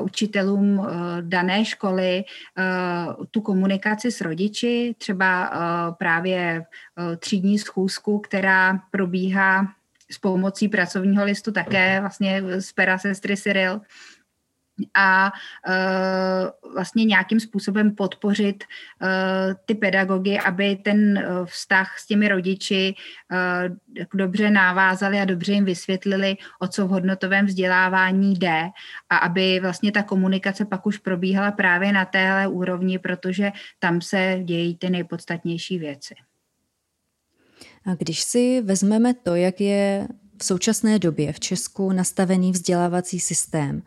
[0.00, 0.86] učitelům
[1.20, 2.24] dané školy
[3.30, 5.52] tu komunikaci s rodiči, třeba
[5.98, 6.64] právě
[7.18, 9.66] třídní schůzku, která probíhá
[10.10, 13.80] s pomocí pracovního listu také vlastně z pera sestry Cyril
[14.94, 15.32] a
[15.68, 19.08] uh, vlastně nějakým způsobem podpořit uh,
[19.64, 22.94] ty pedagogy, aby ten uh, vztah s těmi rodiči
[24.14, 28.68] dobře navázali a dobře jim vysvětlili, o co v hodnotovém vzdělávání jde
[29.10, 34.40] a aby vlastně ta komunikace pak už probíhala právě na téhle úrovni, protože tam se
[34.44, 36.14] dějí ty nejpodstatnější věci.
[37.86, 40.08] A když si vezmeme to, jak je
[40.38, 43.82] v současné době v Česku nastavený vzdělávací systém,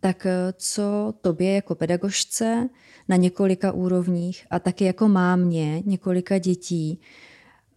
[0.00, 2.68] tak eh, co tobě jako pedagožce
[3.08, 7.00] na několika úrovních a taky jako mámě několika dětí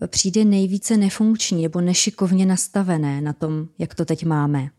[0.02, 4.70] eh, přijde nejvíce nefunkční nebo nešikovně nastavené na tom, jak to teď máme?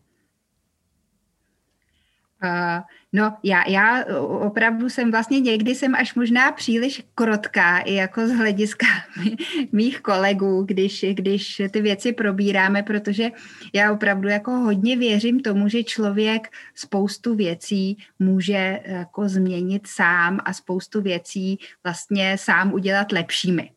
[3.15, 8.31] No, já, já opravdu jsem vlastně někdy jsem až možná příliš krotká i jako z
[8.31, 8.85] hlediska
[9.71, 13.31] mých kolegů, když, když ty věci probíráme, protože
[13.73, 20.53] já opravdu jako hodně věřím tomu, že člověk spoustu věcí může jako změnit sám a
[20.53, 23.71] spoustu věcí vlastně sám udělat lepšími.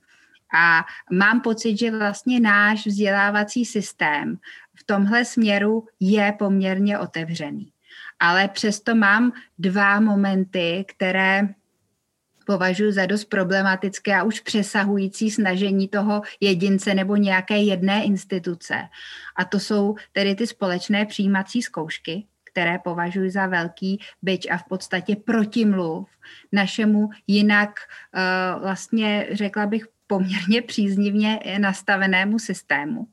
[0.54, 4.38] A mám pocit, že vlastně náš vzdělávací systém
[4.74, 7.72] v tomhle směru je poměrně otevřený
[8.20, 11.48] ale přesto mám dva momenty, které
[12.46, 18.88] považuji za dost problematické a už přesahující snažení toho jedince nebo nějaké jedné instituce.
[19.36, 24.64] A to jsou tedy ty společné přijímací zkoušky, které považuji za velký byč a v
[24.64, 26.08] podstatě protimluv
[26.52, 33.08] našemu jinak uh, vlastně řekla bych poměrně příznivně nastavenému systému.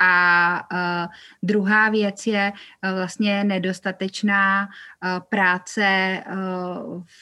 [0.00, 6.22] A uh, druhá věc je uh, vlastně nedostatečná uh, práce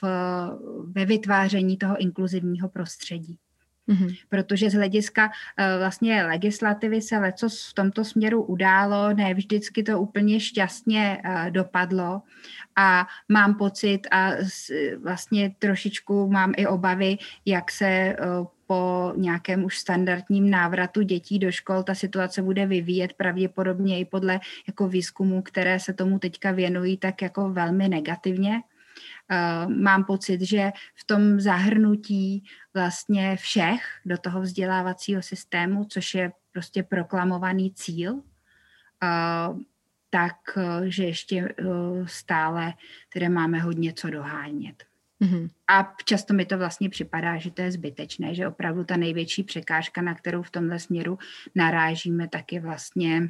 [0.03, 0.09] v,
[0.93, 3.39] ve vytváření toho inkluzivního prostředí.
[3.89, 4.17] Mm-hmm.
[4.29, 10.01] Protože z hlediska uh, vlastně legislativy se leco v tomto směru událo, ne vždycky to
[10.01, 12.23] úplně šťastně uh, dopadlo
[12.77, 14.31] a mám pocit a
[15.03, 21.53] vlastně trošičku mám i obavy, jak se uh, po nějakém už standardním návratu dětí do
[21.53, 26.97] škol ta situace bude vyvíjet pravděpodobně i podle jako výzkumů, které se tomu teďka věnují,
[26.97, 28.63] tak jako velmi negativně.
[29.31, 36.33] Uh, mám pocit, že v tom zahrnutí vlastně všech do toho vzdělávacího systému, což je
[36.53, 38.23] prostě proklamovaný cíl, uh,
[40.11, 41.55] tak, uh, že ještě
[42.05, 42.73] stále
[43.13, 44.85] tedy máme hodně co dohánět.
[45.21, 45.51] Mm-hmm.
[45.69, 50.03] A často mi to vlastně připadá, že to je zbytečné, že opravdu ta největší překážka,
[50.03, 51.19] na kterou v tomhle směru
[51.55, 53.29] narážíme, tak je vlastně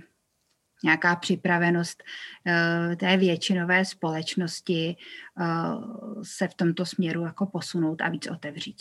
[0.85, 2.03] nějaká připravenost
[2.47, 4.97] uh, té většinové společnosti
[5.41, 8.77] uh, se v tomto směru jako posunout a víc otevřít.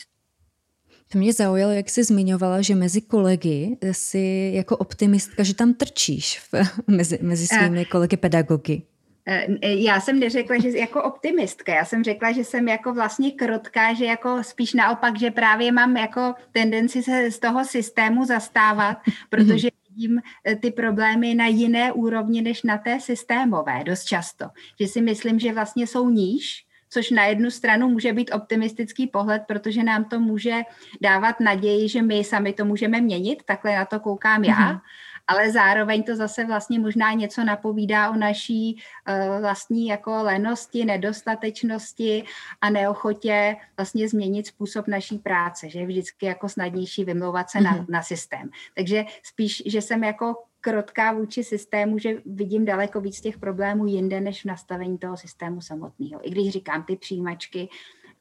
[1.11, 6.39] To mě zaujalo, jak jsi zmiňovala, že mezi kolegy jsi jako optimistka, že tam trčíš
[6.39, 6.53] v,
[6.87, 8.81] mezi, mezi svými kolegy pedagogy.
[9.27, 13.93] Eh, já jsem neřekla, že jako optimistka, já jsem řekla, že jsem jako vlastně krotká,
[13.93, 18.97] že jako spíš naopak, že právě mám jako tendenci se z toho systému zastávat,
[19.29, 24.45] protože vidím eh, ty problémy na jiné úrovni než na té systémové dost často.
[24.79, 29.43] Že si myslím, že vlastně jsou níž, což na jednu stranu může být optimistický pohled,
[29.47, 30.61] protože nám to může
[31.01, 34.55] dávat naději, že my sami to můžeme měnit, takhle na to koukám já.
[34.55, 34.79] Mm-hmm
[35.27, 42.23] ale zároveň to zase vlastně možná něco napovídá o naší uh, vlastní jako lenosti, nedostatečnosti
[42.61, 47.63] a neochotě vlastně změnit způsob naší práce, že je vždycky jako snadnější vymlouvat se mm-hmm.
[47.63, 47.85] na, mhm.
[47.89, 48.49] na systém.
[48.75, 54.21] Takže spíš, že jsem jako krotká vůči systému, že vidím daleko víc těch problémů jinde,
[54.21, 56.27] než v nastavení toho systému samotného.
[56.27, 57.69] I když říkám ty přijímačky,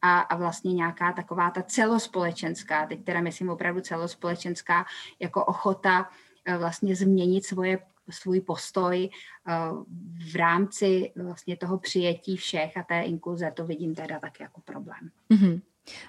[0.07, 4.85] a, a vlastně nějaká taková ta celospolečenská, teď teda myslím opravdu celospolečenská,
[5.21, 6.24] jako ochota Eh,
[6.59, 7.79] vlastně změnit svoje,
[8.11, 9.09] svůj postoj
[9.49, 9.53] eh,
[10.33, 15.11] v rámci vlastně toho přijetí všech a té inkluze, to vidím teda tak jako problém.
[15.31, 15.61] Mm-hmm.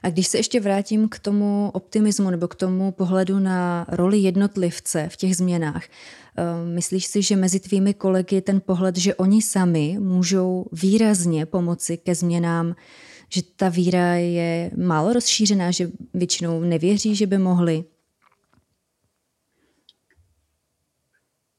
[0.04, 5.10] A když se ještě vrátím k tomu optimismu nebo k tomu pohledu na roli jednotlivce
[5.10, 9.98] v těch změnách, eh, myslíš si, že mezi tvými kolegy ten pohled, že oni sami
[10.00, 12.76] můžou výrazně pomoci ke změnám,
[13.30, 17.84] že ta víra je málo rozšířená, že většinou nevěří, že by mohli?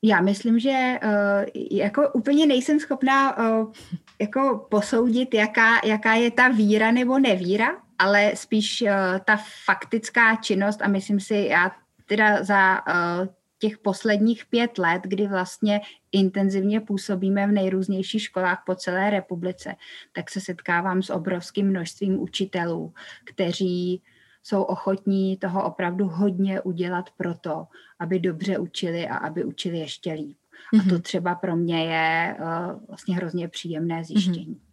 [0.09, 3.73] Já myslím, že uh, jako úplně nejsem schopná uh,
[4.21, 7.67] jako posoudit, jaká, jaká je ta víra nebo nevíra,
[7.99, 8.89] ale spíš uh,
[9.25, 11.71] ta faktická činnost a myslím si, já
[12.07, 13.27] teda za uh,
[13.59, 15.81] těch posledních pět let, kdy vlastně
[16.13, 19.75] intenzivně působíme v nejrůznějších školách po celé republice,
[20.13, 22.93] tak se setkávám s obrovským množstvím učitelů,
[23.25, 24.03] kteří
[24.47, 27.67] jsou ochotní toho opravdu hodně udělat pro to,
[27.99, 30.37] aby dobře učili a aby učili ještě líp.
[30.75, 30.81] Mm-hmm.
[30.81, 31.03] A to mhm.
[31.03, 34.47] třeba pro mě je uh, vlastně hrozně příjemné zjištění.
[34.47, 34.67] Mm-hmm.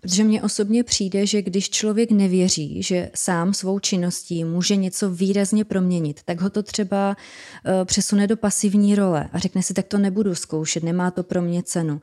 [0.00, 5.64] Protože mně osobně přijde, že když člověk nevěří, že sám svou činností může něco výrazně
[5.64, 9.98] proměnit, tak ho to třeba uh, přesune do pasivní role a řekne si, tak to
[9.98, 12.00] nebudu zkoušet, nemá to pro mě cenu.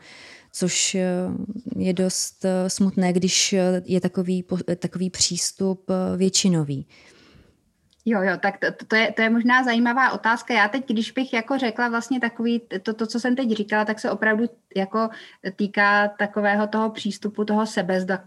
[0.52, 4.46] Což uh, je dost uh, smutné, když je takový,
[4.80, 6.88] takový přístup většinový.
[8.06, 10.54] Jo, jo, tak to, to, je, to je možná zajímavá otázka.
[10.54, 14.00] Já teď, když bych jako řekla vlastně takový, to, to, co jsem teď říkala, tak
[14.00, 14.46] se opravdu
[14.76, 15.10] jako
[15.56, 17.66] týká takového toho přístupu, toho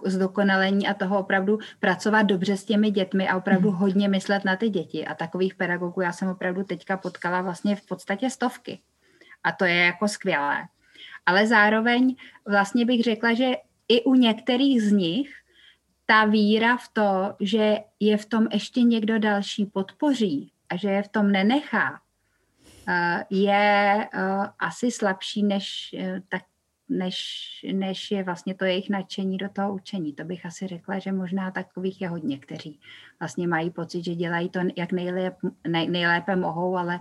[0.07, 3.79] zdokonalení a toho opravdu pracovat dobře s těmi dětmi a opravdu hmm.
[3.79, 5.07] hodně myslet na ty děti.
[5.07, 8.79] A takových pedagogů já jsem opravdu teďka potkala vlastně v podstatě stovky.
[9.45, 10.65] A to je jako skvělé.
[11.27, 12.17] Ale zároveň
[12.47, 13.53] vlastně bych řekla, že
[13.89, 15.43] i u některých z nich
[16.07, 21.03] ta víra v to, že je v tom ještě někdo další podpoří a že je
[21.03, 22.01] v tom nenechá,
[22.89, 24.19] eh, je eh,
[24.59, 26.43] asi slabší než, eh, tak,
[26.89, 27.17] než,
[27.73, 30.13] než je vlastně to jejich nadšení do toho učení.
[30.13, 32.81] To bych asi řekla, že možná takových je hodně, kteří
[33.21, 37.01] vlastně mají pocit, že dělají to, jak nejlépe, nej, nejlépe mohou, ale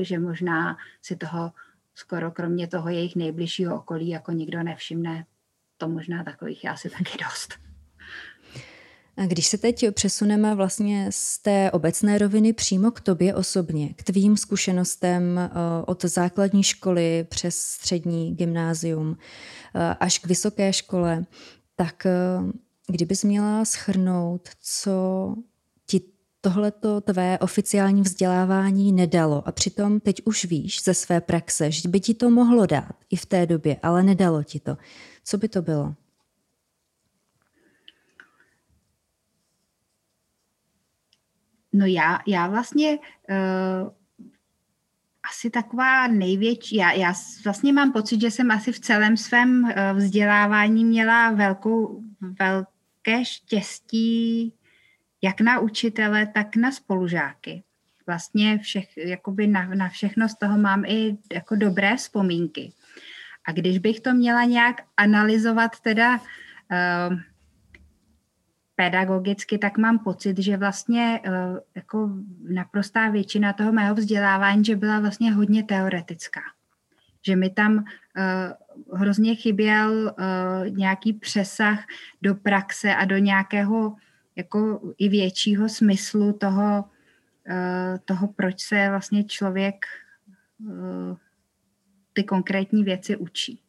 [0.00, 1.52] že možná si toho
[1.94, 5.26] skoro kromě toho jejich nejbližšího okolí jako nikdo nevšimne.
[5.76, 7.54] To možná takových je asi taky dost.
[9.26, 14.36] Když se teď přesuneme vlastně z té obecné roviny přímo k tobě osobně, k tvým
[14.36, 15.50] zkušenostem eh,
[15.86, 19.16] od základní školy přes střední gymnázium
[19.74, 21.24] eh, až k vysoké škole,
[21.76, 22.12] tak eh,
[22.86, 25.34] kdybys měla schrnout, co
[26.44, 32.00] tohleto tvé oficiální vzdělávání nedalo a přitom teď už víš ze své praxe, že by
[32.00, 34.76] ti to mohlo dát i v té době, ale nedalo ti to.
[35.24, 35.94] Co by to bylo?
[41.72, 43.90] No já, já vlastně uh,
[45.32, 47.14] asi taková největší, já, já
[47.44, 54.52] vlastně mám pocit, že jsem asi v celém svém uh, vzdělávání měla velkou, velké štěstí
[55.24, 57.62] jak na učitele, tak na spolužáky.
[58.06, 62.72] Vlastně všech, jakoby na, na všechno z toho mám i jako dobré vzpomínky.
[63.48, 67.18] A když bych to měla nějak analyzovat teda uh,
[68.76, 72.10] pedagogicky, tak mám pocit, že vlastně uh, jako
[72.48, 76.40] naprostá většina toho mého vzdělávání, že byla vlastně hodně teoretická.
[77.26, 80.14] Že mi tam uh, hrozně chyběl
[80.68, 81.84] nějaký přesah
[82.22, 83.96] do praxe a do nějakého
[84.36, 86.84] jako i většího smyslu toho,
[87.48, 89.86] uh, toho proč se vlastně člověk
[90.58, 91.16] uh,
[92.12, 93.60] ty konkrétní věci učí.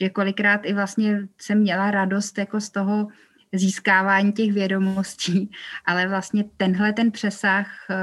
[0.00, 3.08] Že kolikrát i vlastně jsem měla radost jako z toho,
[3.52, 5.50] získávání těch vědomostí,
[5.84, 7.96] ale vlastně tenhle ten přesah eh,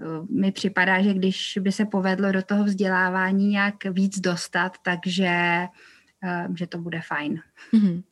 [0.00, 5.26] eh, mi připadá, že když by se povedlo do toho vzdělávání nějak víc dostat, takže
[6.24, 7.40] eh, že to bude fajn.
[7.72, 8.02] Mm-hmm.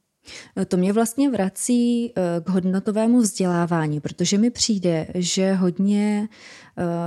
[0.68, 2.12] To mě vlastně vrací
[2.44, 6.28] k hodnotovému vzdělávání, protože mi přijde, že hodně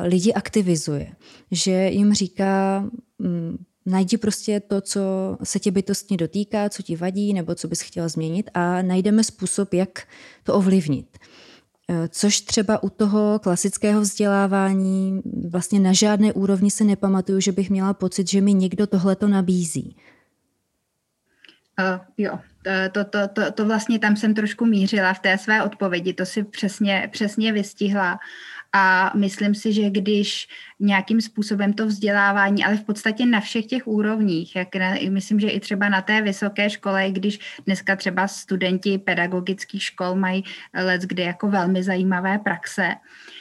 [0.04, 1.12] lidi aktivizuje,
[1.52, 2.86] že jim říká,
[3.20, 5.02] mm, Najdi prostě to, co
[5.44, 9.74] se tě bytostně dotýká, co ti vadí nebo co bys chtěla změnit a najdeme způsob,
[9.74, 10.08] jak
[10.44, 11.18] to ovlivnit.
[11.90, 17.70] Eh, což třeba u toho klasického vzdělávání vlastně na žádné úrovni se nepamatuju, že bych
[17.70, 19.96] měla pocit, že mi někdo tohleto nabízí.
[21.80, 22.40] Uh, jo,
[22.92, 26.44] to, to, to, to vlastně tam jsem trošku mířila v té své odpovědi, to si
[26.44, 28.20] přesně, přesně vystihla.
[28.74, 30.48] A myslím si, že když
[30.80, 35.50] nějakým způsobem to vzdělávání, ale v podstatě na všech těch úrovních, jak na, myslím, že
[35.50, 40.44] i třeba na té vysoké škole, když dneska třeba studenti pedagogických škol mají
[40.74, 43.41] let, kdy jako velmi zajímavé praxe, Uh,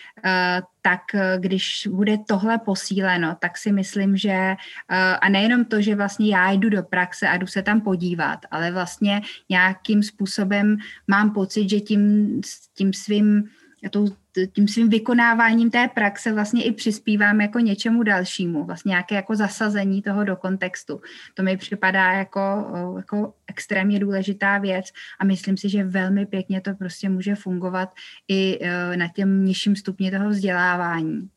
[0.82, 1.00] tak
[1.38, 4.56] když bude tohle posíleno, tak si myslím, že
[4.90, 8.46] uh, a nejenom to, že vlastně já jdu do praxe a jdu se tam podívat,
[8.50, 10.76] ale vlastně nějakým způsobem
[11.08, 12.40] mám pocit, že tím,
[12.74, 13.44] tím svým
[13.90, 14.06] tou
[14.52, 20.02] tím svým vykonáváním té praxe vlastně i přispívám jako něčemu dalšímu, vlastně nějaké jako zasazení
[20.02, 21.00] toho do kontextu.
[21.34, 22.66] To mi připadá jako,
[22.96, 24.86] jako extrémně důležitá věc
[25.20, 27.94] a myslím si, že velmi pěkně to prostě může fungovat
[28.28, 31.28] i e, na těm nižším stupni toho vzdělávání.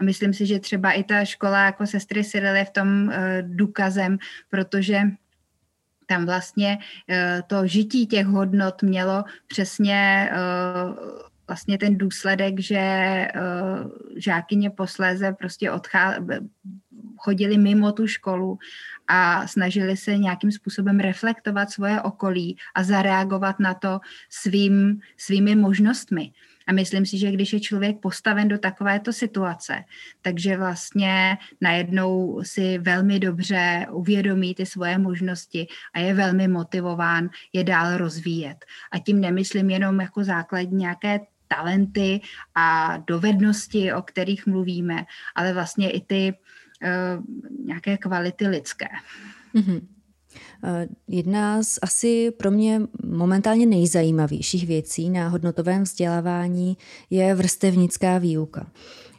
[0.00, 4.18] A myslím si, že třeba i ta škola jako sestry Cyril je v tom důkazem,
[4.50, 5.00] protože
[6.06, 6.78] tam vlastně
[7.46, 10.30] to žití těch hodnot mělo přesně
[11.48, 12.82] vlastně ten důsledek, že
[14.16, 16.14] žákyně posléze prostě odchá,
[17.16, 18.58] chodili mimo tu školu
[19.08, 26.32] a snažili se nějakým způsobem reflektovat svoje okolí a zareagovat na to svým, svými možnostmi.
[26.68, 29.84] A myslím si, že když je člověk postaven do takovéto situace,
[30.22, 37.64] takže vlastně najednou si velmi dobře uvědomí ty svoje možnosti a je velmi motivován je
[37.64, 38.64] dál rozvíjet.
[38.92, 42.20] A tím nemyslím jenom jako základní nějaké talenty
[42.54, 47.24] a dovednosti, o kterých mluvíme, ale vlastně i ty uh,
[47.66, 48.86] nějaké kvality lidské.
[49.54, 49.80] Mm-hmm.
[51.08, 56.76] Jedna z asi pro mě momentálně nejzajímavějších věcí na hodnotovém vzdělávání
[57.10, 58.66] je vrstevnická výuka.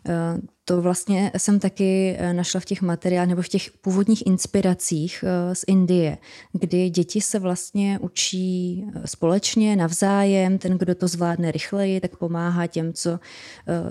[0.08, 5.24] Eh, to vlastně jsem taky eh, našla v těch materiálech nebo v těch původních inspiracích
[5.28, 6.18] eh, z Indie,
[6.53, 10.58] kdy děti se vlastně učí společně, navzájem.
[10.58, 13.20] Ten, kdo to zvládne rychleji, tak pomáhá těm, co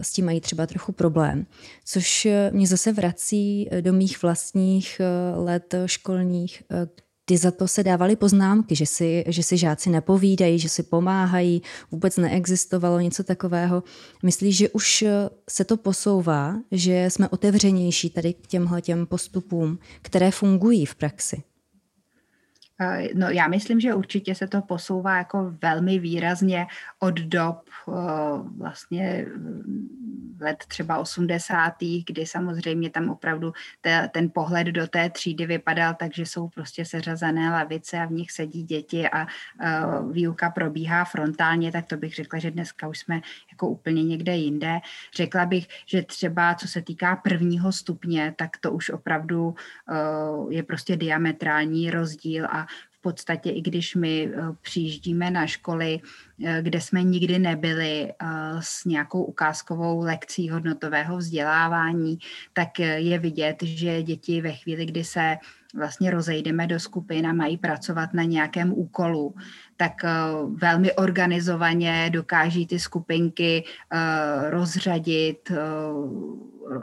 [0.02, 1.46] s tím mají třeba trochu problém.
[1.84, 5.00] Což mě zase vrací do mých vlastních
[5.34, 6.62] let školních,
[7.26, 11.62] kdy za to se dávaly poznámky, že si, že si žáci nepovídají, že si pomáhají,
[11.90, 13.82] vůbec neexistovalo něco takového.
[14.22, 15.04] Myslíš, že už
[15.50, 21.42] se to posouvá, že jsme otevřenější tady k těmhle těm postupům, které fungují v praxi?
[22.80, 26.66] Eh, no já myslím, že určitě se to posouvá jako velmi výrazně
[26.98, 27.92] od dob eh,
[28.56, 29.26] vlastně
[30.40, 31.74] let třeba 80.
[32.06, 36.84] kdy samozřejmě tam opravdu te, ten pohled do té třídy vypadal tak, že jsou prostě
[36.84, 42.14] seřazené lavice a v nich sedí děti a uh, výuka probíhá frontálně, tak to bych
[42.14, 43.20] řekla, že dneska už jsme
[43.52, 44.78] jako úplně někde jinde.
[45.14, 49.54] Řekla bych, že třeba co se týká prvního stupně, tak to už opravdu
[50.48, 52.65] je prostě diametrální rozdíl a
[53.00, 56.00] podstatě, i když my eh, přijíždíme na školy,
[56.44, 58.26] eh, kde jsme nikdy nebyli eh,
[58.60, 62.18] s nějakou ukázkovou lekcí hodnotového vzdělávání,
[62.52, 65.36] tak je vidět, že děti ve chvíli, kdy se
[65.74, 69.34] vlastně rozejdeme do skupin a mají pracovat na nějakém úkolu,
[69.76, 69.92] tak
[70.54, 73.64] velmi organizovaně dokáží ty skupinky
[74.50, 75.52] rozřadit,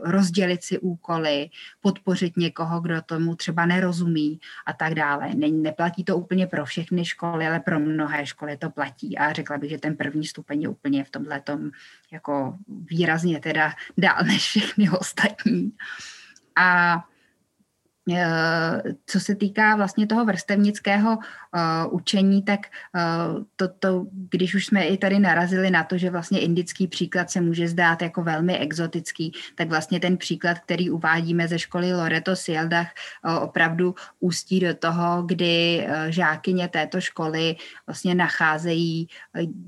[0.04, 1.50] rozdělit si úkoly,
[1.82, 5.30] podpořit někoho, kdo tomu třeba nerozumí a tak dále.
[5.52, 9.70] Neplatí to úplně pro všechny školy, ale pro mnohé školy to platí a řekla bych,
[9.70, 11.41] že ten první stupeň je úplně v tomhle
[12.12, 15.72] jako výrazně teda dál než všechny ostatní.
[16.56, 17.12] A Eh,
[19.06, 22.60] co se týká vlastně toho vrstevnického uh, učení, tak
[22.95, 27.32] uh, to, to, když už jsme i tady narazili na to, že vlastně indický příklad
[27.32, 32.36] se může zdát jako velmi exotický, tak vlastně ten příklad, který uvádíme ze školy Loreto
[32.36, 32.88] Sieldach,
[33.41, 37.56] opravdu ústí do toho, kdy žákyně této školy
[37.88, 39.08] vlastně nacházejí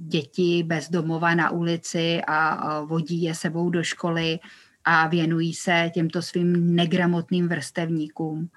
[0.07, 4.39] děti bez domova na ulici a vodí je sebou do školy.
[4.85, 8.49] A věnují se těmto svým negramotným vrstevníkům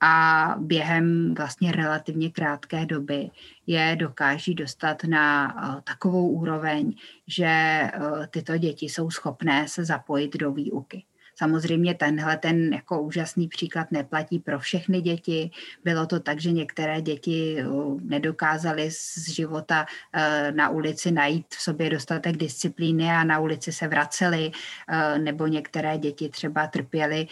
[0.00, 3.30] a během vlastně relativně krátké doby
[3.66, 6.94] je dokáží dostat na uh, takovou úroveň,
[7.26, 11.04] že uh, tyto děti jsou schopné se zapojit do výuky.
[11.38, 15.50] Samozřejmě tenhle ten jako úžasný příklad neplatí pro všechny děti.
[15.84, 17.64] Bylo to tak, že některé děti eh,
[18.02, 23.88] nedokázaly z života eh, na ulici najít v sobě dostatek disciplíny a na ulici se
[23.88, 24.50] vracely,
[24.88, 27.26] eh, nebo některé děti třeba trpěly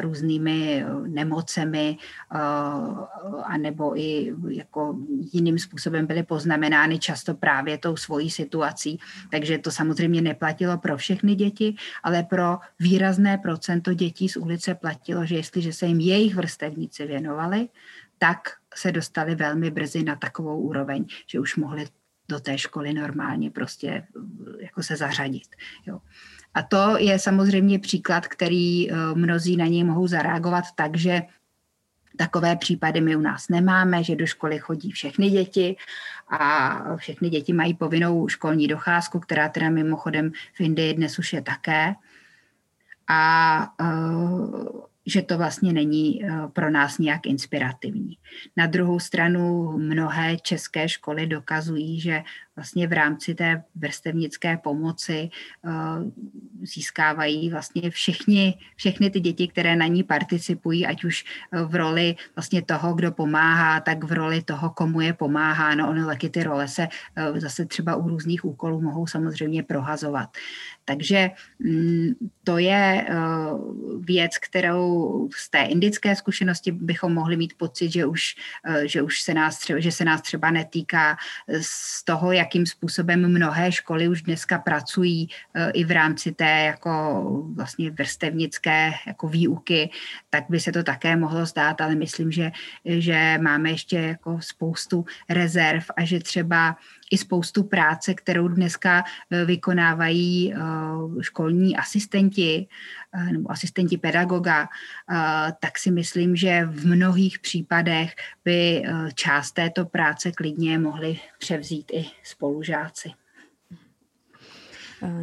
[0.00, 1.96] různými nemocemi,
[3.44, 4.96] anebo i jako
[5.32, 8.98] jiným způsobem byly poznamenány často právě tou svojí situací.
[9.30, 15.26] Takže to samozřejmě neplatilo pro všechny děti, ale pro výrazné procento dětí z ulice platilo,
[15.26, 17.68] že jestliže se jim jejich vrstevníci věnovali,
[18.18, 18.38] tak
[18.74, 21.86] se dostali velmi brzy na takovou úroveň, že už mohli
[22.28, 24.06] do té školy normálně prostě
[24.60, 25.48] jako se zařadit.
[25.86, 26.00] Jo.
[26.54, 31.22] A to je samozřejmě příklad, který eh, mnozí na něj mohou zareagovat tak, že
[32.18, 35.76] Takové případy my u nás nemáme, že do školy chodí všechny děti
[36.28, 41.42] a všechny děti mají povinnou školní docházku, která teda mimochodem v Indii dnes už je
[41.42, 41.94] také
[43.08, 48.18] a uh, že to vlastně není uh, pro nás nějak inspirativní.
[48.56, 52.22] Na druhou stranu mnohé české školy dokazují, že
[52.58, 55.30] vlastně v rámci té vrstevnické pomoci
[56.62, 61.24] získávají vlastně všichni, všechny ty děti, které na ní participují, ať už
[61.66, 65.74] v roli vlastně toho, kdo pomáhá, tak v roli toho, komu je pomáhá.
[65.74, 66.88] No ono taky ty role se
[67.36, 70.28] zase třeba u různých úkolů mohou samozřejmě prohazovat.
[70.88, 72.08] Takže mm,
[72.44, 73.14] to je eh,
[74.00, 78.34] věc, kterou z té indické zkušenosti bychom mohli mít pocit, že už,
[78.64, 81.16] eh, že už se nás že se nás třeba netýká
[81.60, 86.92] z toho, jakým způsobem mnohé školy už dneska pracují eh, i v rámci té jako
[87.56, 89.90] vlastně vrstevnické jako výuky,
[90.30, 92.50] tak by se to také mohlo zdát, ale myslím, že,
[92.84, 96.76] že máme ještě jako spoustu rezerv a že třeba
[97.10, 100.58] i spoustu práce, kterou dneska eh, vykonávají eh,
[101.20, 102.66] školní asistenti
[103.14, 104.68] eh, nebo asistenti pedagoga,
[105.60, 108.82] tak si myslím, že v mnohých případech by
[109.14, 113.10] část této práce klidně mohli převzít i spolužáci.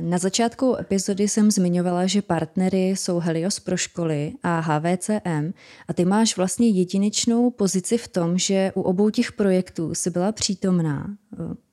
[0.02, 5.54] Na začátku epizody jsem zmiňovala, že partnery jsou Helios pro školy a HVCM
[5.88, 10.32] a ty máš vlastně jedinečnou pozici v tom, že u obou těch projektů si byla
[10.32, 11.18] přítomná,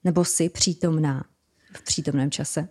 [0.05, 1.25] nebo si přítomná
[1.75, 2.69] v přítomném čase.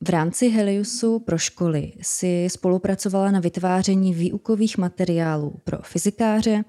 [0.00, 6.64] V rámci Heliusu pro školy si spolupracovala na vytváření výukových materiálů pro fyzikáře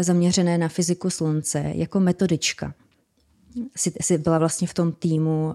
[0.00, 2.74] zaměřené na fyziku slunce jako metodička.
[3.76, 5.54] Jsi byla vlastně v tom týmu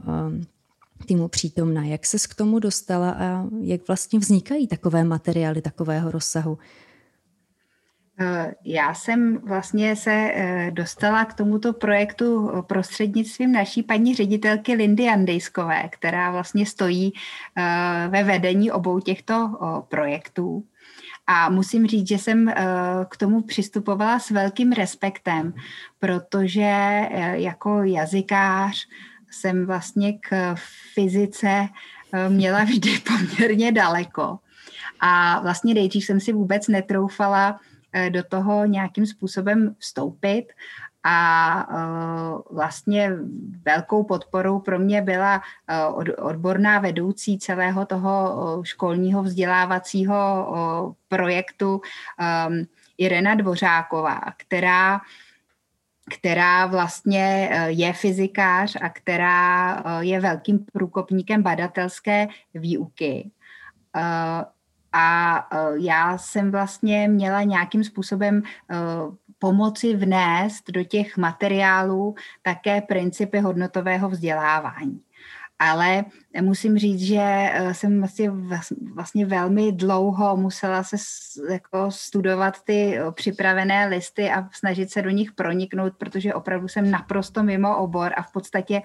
[1.05, 1.83] týmu přítomna.
[1.83, 6.57] Jak ses k tomu dostala a jak vlastně vznikají takové materiály takového rozsahu?
[8.21, 15.07] Eh, já jsem vlastně se eh, dostala k tomuto projektu prostřednictvím naší paní ředitelky Lindy
[15.07, 17.13] Andejskové, která vlastně stojí
[17.57, 19.49] eh, ve vedení obou těchto
[19.89, 20.63] projektů.
[21.27, 22.53] A musím říct, že jsem
[23.09, 25.53] k tomu přistupovala s velkým respektem,
[25.99, 27.01] protože
[27.33, 28.87] jako jazykář
[29.31, 30.55] jsem vlastně k
[30.93, 31.67] fyzice
[32.13, 34.39] eh, měla vždy poměrně daleko.
[34.99, 37.59] A vlastně nejdřív jsem si vůbec netroufala
[37.93, 40.45] eh, do toho nějakým způsobem vstoupit
[41.03, 43.11] a uh, vlastně
[43.65, 45.41] velkou podporou pro mě byla
[46.17, 51.81] odborná vedoucí celého toho školního vzdělávacího projektu
[52.47, 52.65] um,
[52.97, 55.01] Irena Dvořáková, která
[56.11, 63.31] která vlastně eh, je fyzikář a která eh, je velkým průkopníkem badatelské výuky.
[63.95, 64.45] Eh,
[64.93, 65.47] a
[65.79, 68.43] já jsem vlastně měla nějakým způsobem
[69.39, 75.01] pomoci vnést do těch materiálů také principy hodnotového vzdělávání
[75.61, 76.05] ale
[76.41, 78.31] musím říct, že eh, jsem vlastně,
[78.93, 80.95] vlastně velmi dlouho musela se
[81.49, 86.91] jako studovat ty eh, připravené listy a snažit se do nich proniknout, protože opravdu jsem
[86.91, 88.81] naprosto mimo obor a v podstatě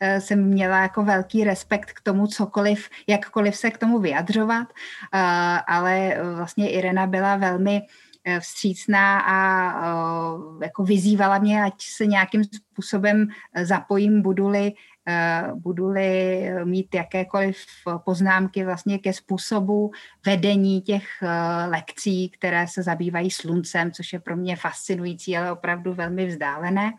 [0.00, 4.68] eh, jsem měla jako velký respekt k tomu cokoliv, jakkoliv se k tomu vyjadřovat,
[5.66, 7.82] ale vlastně Irena byla velmi
[8.40, 9.36] vstřícná a
[10.62, 13.28] jako vyzývala mě, ať se nějakým způsobem
[13.62, 14.72] zapojím, budu-li
[15.54, 17.56] budu-li mít jakékoliv
[18.04, 19.90] poznámky vlastně ke způsobu
[20.26, 25.94] vedení těch eh, lekcí, které se zabývají sluncem, což je pro mě fascinující, ale opravdu
[25.94, 26.92] velmi vzdálené.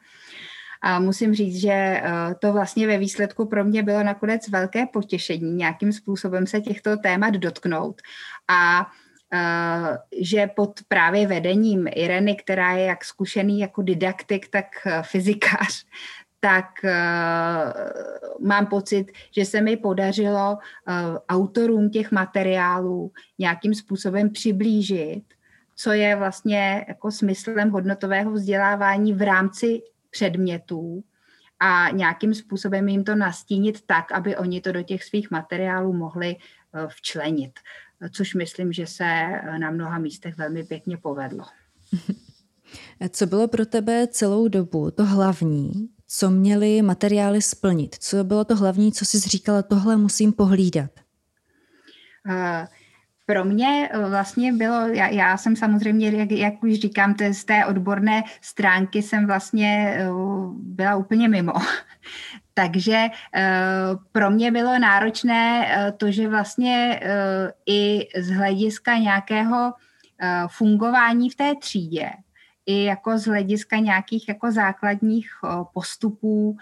[0.82, 2.01] A musím říct, že eh,
[2.39, 7.34] to vlastně ve výsledku pro mě bylo nakonec velké potěšení nějakým způsobem se těchto témat
[7.34, 8.01] dotknout.
[8.47, 8.88] A
[10.22, 14.66] že pod právě vedením Ireny, která je jak zkušený jako didaktik, tak
[15.01, 15.86] fyzikář,
[16.43, 25.23] tak uh, mám pocit, že se mi podařilo uh, autorům těch materiálů nějakým způsobem přiblížit,
[25.75, 31.03] co je vlastně jako smyslem hodnotového vzdělávání v rámci předmětů
[31.59, 36.35] a nějakým způsobem jim to nastínit tak, aby oni to do těch svých materiálů mohli
[36.35, 37.51] uh, včlenit,
[38.11, 39.27] což myslím, že se
[39.57, 41.45] na mnoha místech velmi pěkně povedlo.
[43.09, 47.95] Co bylo pro tebe celou dobu to hlavní, co měly materiály splnit?
[47.99, 50.91] Co bylo to hlavní, co jsi říkala, tohle musím pohlídat?
[52.26, 52.68] Uh,
[53.26, 57.45] pro mě eh, vlastně bylo, já, já jsem samozřejmě, jak, jak už říkám, te, z
[57.45, 61.53] té odborné stránky jsem vlastně uh, byla úplně mimo.
[62.53, 66.99] Takže uh, pro mě bylo náročné uh, to, že vlastně
[67.66, 69.74] i z hlediska nějakého
[70.47, 72.09] fungování v té třídě,
[72.66, 75.30] i jako z hlediska nějakých jako základních
[75.74, 76.57] postupů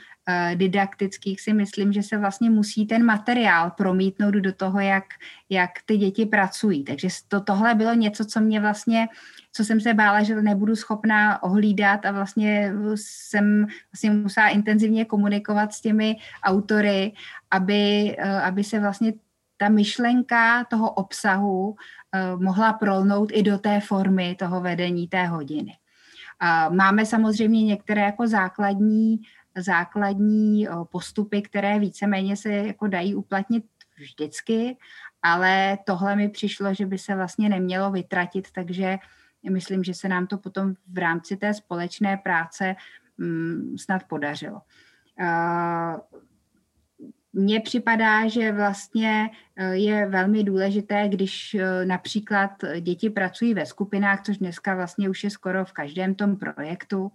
[0.55, 5.03] didaktických si myslím, že se vlastně musí ten materiál promítnout do toho, jak,
[5.49, 6.83] jak ty děti pracují.
[6.83, 9.07] Takže to, tohle bylo něco, co mě vlastně
[9.51, 15.73] co jsem se bála, že nebudu schopná ohlídat a vlastně jsem vlastně musela intenzivně komunikovat
[15.73, 17.13] s těmi autory,
[17.51, 19.13] aby, aby se vlastně
[19.57, 21.75] ta myšlenka toho obsahu
[22.35, 25.73] mohla prolnout i do té formy toho vedení té hodiny.
[26.69, 29.21] Máme samozřejmě některé jako základní,
[29.57, 33.65] základní postupy, které víceméně se jako dají uplatnit
[33.97, 34.77] vždycky,
[35.21, 38.97] ale tohle mi přišlo, že by se vlastně nemělo vytratit, takže
[39.49, 42.75] myslím, že se nám to potom v rámci té společné práce
[43.17, 44.61] mm, snad podařilo
[47.33, 54.21] mně připadá, že vlastně eh, je velmi důležité, když eh, například děti pracují ve skupinách,
[54.23, 57.11] což dneska vlastně už je skoro v každém tom projektu,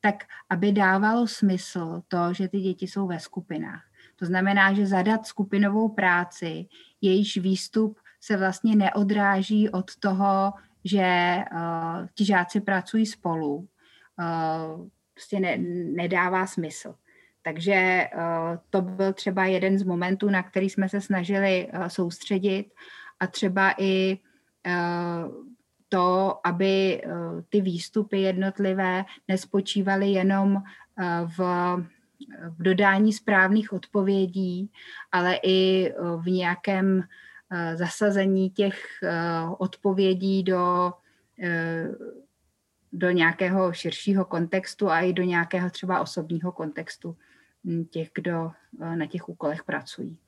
[0.00, 0.14] tak
[0.50, 3.82] aby dávalo smysl to, že ty děti jsou ve skupinách.
[4.16, 6.66] To znamená, že zadat skupinovou práci,
[7.00, 10.52] jejíž výstup se vlastně neodráží od toho,
[10.84, 15.58] že uh, ti žáci pracují spolu, uh, prostě ne,
[15.94, 16.94] nedává smysl.
[17.42, 18.08] Takže eh,
[18.70, 22.66] to byl třeba jeden z momentů, na který jsme se snažili eh, soustředit
[23.20, 24.18] a třeba i
[24.66, 24.72] eh,
[25.88, 27.02] to, aby
[27.48, 30.62] ty výstupy jednotlivé nespočívaly jenom
[31.36, 31.38] v,
[32.48, 34.70] v dodání správných odpovědí,
[35.12, 37.02] ale i v nějakém
[37.74, 38.84] zasazení těch
[39.58, 40.92] odpovědí do,
[42.92, 47.16] do nějakého širšího kontextu a i do nějakého třeba osobního kontextu
[47.90, 48.50] těch, kdo
[48.80, 50.18] eh, na těch úkolech pracují.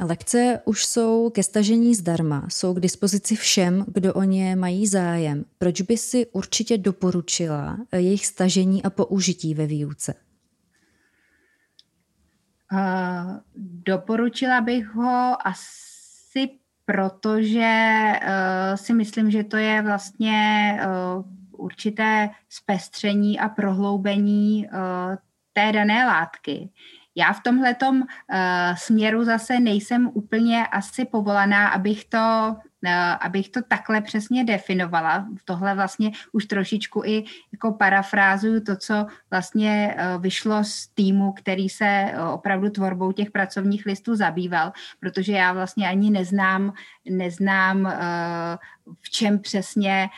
[0.00, 5.44] Lekce už jsou ke stažení zdarma, jsou k dispozici všem, kdo o ně mají zájem.
[5.58, 10.14] Proč by si určitě doporučila jejich stažení a použití ve výuce?
[12.72, 16.58] Uh, doporučila bych ho asi
[16.88, 25.16] protože uh, si myslím, že to je vlastně uh, určité zpestření a prohloubení uh,
[25.58, 26.70] té dané látky.
[27.14, 28.06] Já v tomhle uh,
[28.74, 32.56] směru zase nejsem úplně asi povolaná, abych to
[33.20, 35.26] abych to takhle přesně definovala.
[35.44, 41.68] Tohle vlastně už trošičku i jako parafrázuju to, co vlastně eh, vyšlo z týmu, který
[41.68, 46.72] se eh, opravdu tvorbou těch pracovních listů zabýval, protože já vlastně ani neznám,
[47.10, 47.92] neznám
[49.00, 50.08] v čem přesně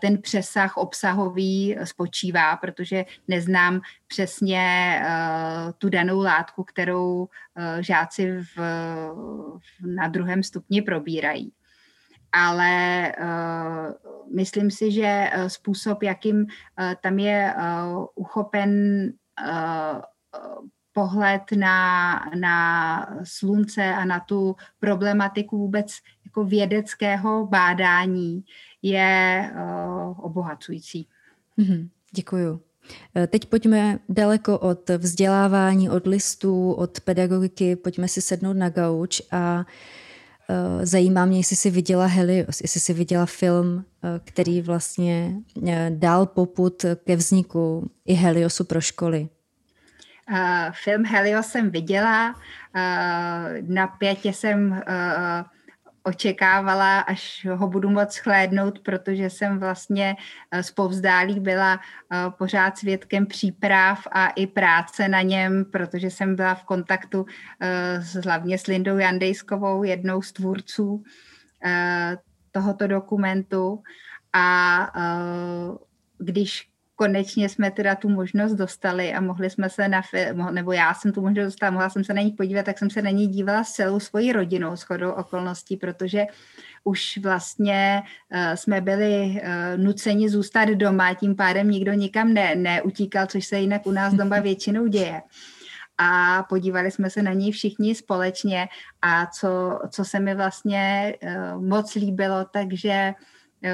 [0.00, 5.02] ten přesah obsahový spočívá, protože neznám přesně
[5.78, 7.28] tu danou látku, kterou
[7.80, 8.58] žáci v,
[9.96, 11.52] na druhém stupni probírají
[12.32, 16.46] ale uh, myslím si, že uh, způsob, jakým uh,
[17.02, 18.72] tam je uh, uchopen
[19.48, 20.00] uh,
[20.92, 22.56] pohled na, na
[23.24, 28.44] slunce a na tu problematiku vůbec jako vědeckého bádání
[28.82, 31.08] je uh, obohacující.
[31.58, 32.60] Mm-hmm, děkuju.
[33.28, 39.58] Teď pojďme daleko od vzdělávání, od listů, od pedagogiky, pojďme si sednout na gauč a
[39.58, 39.64] uh, Eh,
[40.82, 45.32] zajímá mě, jestli jsi viděla Helios, jestli jsi viděla film, eh, který vlastně
[45.68, 49.28] eh, dal poput ke vzniku i Heliosu pro školy.
[50.30, 54.78] Uh, film Helios jsem viděla, uh, na pětě jsem uh,
[56.08, 60.16] očekávala, až ho budu moc chlédnout, protože jsem vlastně
[60.60, 61.80] z povzdálí byla
[62.38, 67.26] pořád svědkem příprav a i práce na něm, protože jsem byla v kontaktu
[68.00, 71.02] s, hlavně s Lindou Jandejskovou, jednou z tvůrců
[72.50, 73.82] tohoto dokumentu.
[74.32, 74.92] A
[76.18, 80.94] když konečně jsme teda tu možnost dostali a mohli jsme se na film, nebo já
[80.94, 83.26] jsem tu možnost dostala, mohla jsem se na ní podívat, tak jsem se na ní
[83.26, 86.26] dívala s celou svojí rodinou s chodou okolností, protože
[86.84, 93.26] už vlastně uh, jsme byli uh, nuceni zůstat doma, tím pádem nikdo nikam ne, neutíkal,
[93.26, 95.22] což se jinak u nás doma většinou děje.
[95.98, 98.68] A podívali jsme se na ní všichni společně
[99.02, 103.14] a co, co se mi vlastně uh, moc líbilo, takže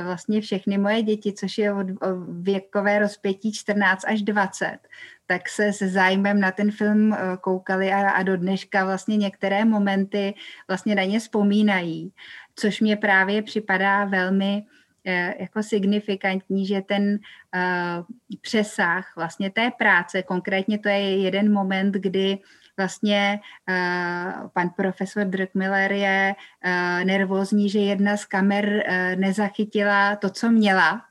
[0.03, 1.87] vlastně všechny moje děti, což je od,
[2.29, 4.79] věkové rozpětí 14 až 20,
[5.27, 9.65] tak se se zájmem na ten film eh, koukali a, a do dneška vlastně některé
[9.65, 10.35] momenty
[10.69, 12.13] vlastně na ně vzpomínají,
[12.57, 14.67] což mě právě připadá velmi
[15.05, 17.19] eh, jako signifikantní, že ten
[17.55, 18.05] uh,
[18.41, 22.39] přesah vlastně té práce, konkrétně to je jeden moment, kdy
[22.77, 30.31] vlastně uh, pan profesor Drkmiller je uh, nervózní, že jedna z kamer uh, nezachytila to,
[30.31, 31.03] co měla,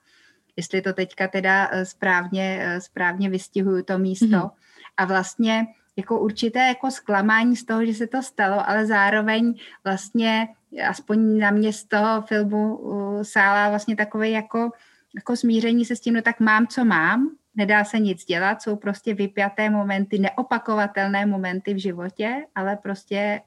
[0.56, 4.26] jestli to teďka teda eh, správně, eh, správně vystihuju to místo.
[4.26, 4.52] Mm-hmm.
[4.98, 9.54] A vlastně jako určité jako zklamání z toho, že se to stalo, ale zároveň
[9.84, 10.48] vlastně
[10.90, 14.72] aspoň na mě z toho filmu uh, sála vlastně takové jako,
[15.16, 18.76] jako smíření se s tím, no tak mám, co mám, nedá se nic dělat, jsou
[18.76, 23.42] prostě vypjaté momenty, neopakovatelné momenty v životě, ale prostě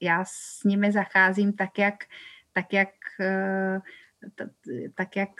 [0.00, 1.94] já s nimi zacházím tak, jak,
[2.52, 2.88] tak, jak,
[3.20, 3.80] uh,
[4.94, 5.30] tak, jak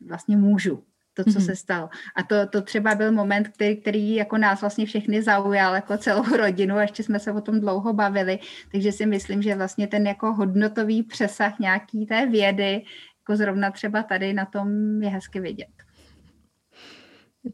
[0.00, 0.84] vlastně můžu
[1.14, 1.46] to, co mm-hmm.
[1.46, 1.88] se stalo.
[2.16, 6.22] A to, to třeba byl moment, který, který jako nás vlastně všechny zaujal, jako celou
[6.36, 8.38] rodinu, a ještě jsme se o tom dlouho bavili,
[8.72, 12.82] takže si myslím, že vlastně ten jako hodnotový přesah nějaký té vědy,
[13.20, 14.68] jako zrovna třeba tady na tom
[15.02, 15.87] je hezky vidět.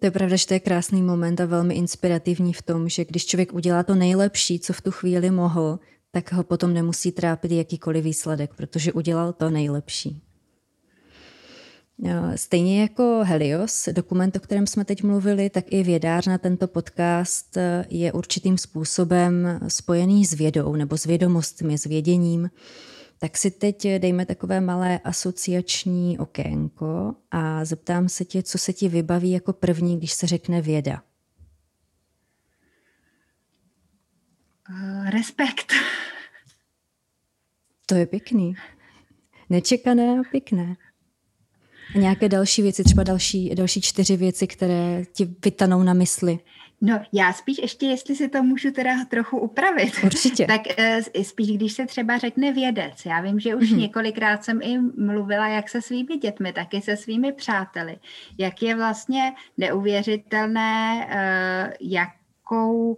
[0.01, 3.27] To je pravda, že to je krásný moment a velmi inspirativní v tom, že když
[3.27, 5.79] člověk udělá to nejlepší, co v tu chvíli mohl,
[6.11, 10.23] tak ho potom nemusí trápit jakýkoliv výsledek, protože udělal to nejlepší.
[12.35, 17.59] Stejně jako Helios, dokument, o kterém jsme teď mluvili, tak i vědář na tento podcast
[17.89, 22.51] je určitým způsobem spojený s vědou nebo s vědomostmi, s věděním.
[23.25, 28.89] Tak si teď dejme takové malé asociační okénko a zeptám se tě, co se ti
[28.89, 31.03] vybaví jako první, když se řekne věda.
[34.71, 35.73] Uh, respekt.
[37.87, 38.55] To je pěkný.
[39.51, 40.77] Nečekané a pěkné.
[41.95, 46.39] A nějaké další věci, třeba další, další čtyři věci, které ti vytanou na mysli.
[46.87, 49.93] No, já spíš ještě, jestli si to můžu teda trochu upravit.
[50.05, 50.47] Určitě.
[50.47, 53.07] tak uh, spíš, když se třeba řekne vědec.
[53.07, 53.79] Já vím, že už mm-hmm.
[53.79, 57.97] několikrát jsem i mluvila jak se svými dětmi, tak i se svými přáteli.
[58.39, 62.97] Jak je vlastně neuvěřitelné, uh, jakou uh,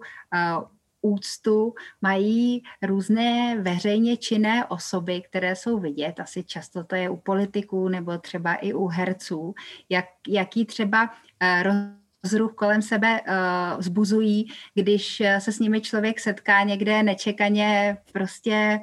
[1.01, 7.89] úctu mají různé veřejně činné osoby, které jsou vidět, asi často to je u politiků
[7.89, 9.55] nebo třeba i u herců,
[9.89, 11.11] jak, jaký třeba
[11.43, 18.81] uh, rozruch kolem sebe uh, zbuzují, když se s nimi člověk setká někde nečekaně prostě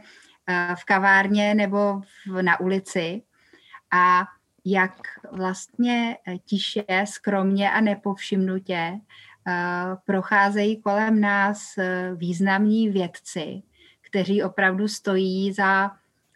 [0.49, 3.21] uh, v kavárně nebo v, na ulici.
[3.91, 4.23] A
[4.65, 4.95] jak
[5.31, 8.99] vlastně tiše, skromně a nepovšimnutě
[9.47, 13.63] Eh, procházejí kolem nás eh, významní vědci,
[14.01, 15.91] kteří opravdu stojí za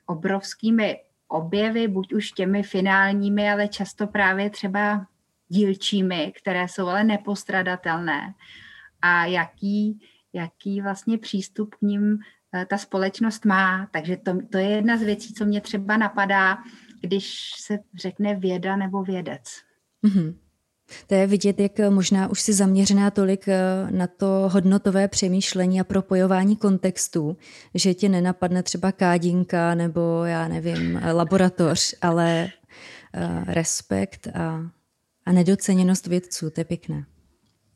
[0.05, 5.05] obrovskými objevy, buď už těmi finálními, ale často právě třeba
[5.47, 8.33] dílčími, které jsou ale nepostradatelné.
[9.01, 9.99] A jaký,
[10.33, 12.17] jaký vlastně přístup k ním
[12.53, 13.87] eh, ta společnost má.
[13.91, 16.57] Takže to, to je jedna z věcí, co mě třeba napadá,
[17.01, 19.43] když se řekne věda nebo vědec.
[20.07, 20.35] Mm-hmm.
[21.07, 23.57] To je vidět, jak možná už si zaměřená tolik eh,
[23.91, 27.37] na to hodnotové přemýšlení a propojování kontextů,
[27.73, 32.47] že tě nenapadne třeba kádinka nebo já nevím, laboratoř, ale
[33.47, 34.69] respekt a,
[35.27, 37.05] a nedoceněnost vědců, to je pěkné.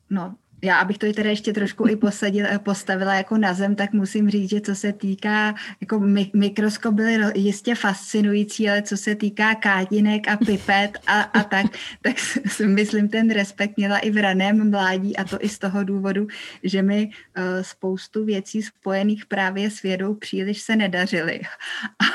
[0.09, 4.29] No, já, abych to teda ještě trošku i posadil, postavila jako na zem, tak musím
[4.29, 5.99] říct, že co se týká, jako
[6.33, 11.65] mikroskop byly jistě fascinující, ale co se týká kádinek a pipet a, a tak,
[12.01, 15.83] tak si myslím, ten respekt měla i v raném mládí a to i z toho
[15.83, 16.27] důvodu,
[16.63, 17.05] že mi
[17.37, 21.41] uh, spoustu věcí spojených právě s vědou příliš se nedařily.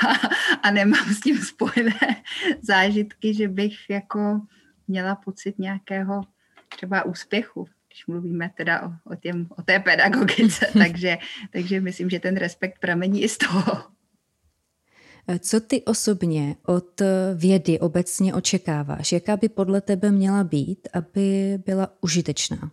[0.07, 0.27] A,
[0.63, 2.23] a nemám s tím spojené
[2.61, 4.41] zážitky, že bych jako
[4.87, 6.21] měla pocit nějakého
[6.69, 7.67] třeba úspěchu
[7.97, 11.17] když mluvíme teda o, o, těm, o té pedagogice, takže,
[11.51, 13.83] takže myslím, že ten respekt pramení i z toho.
[15.39, 17.01] Co ty osobně od
[17.35, 19.11] vědy obecně očekáváš?
[19.11, 22.71] Jaká by podle tebe měla být, aby byla užitečná?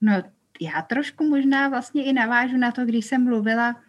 [0.00, 0.12] No,
[0.60, 3.82] já trošku možná vlastně i navážu na to, když jsem mluvila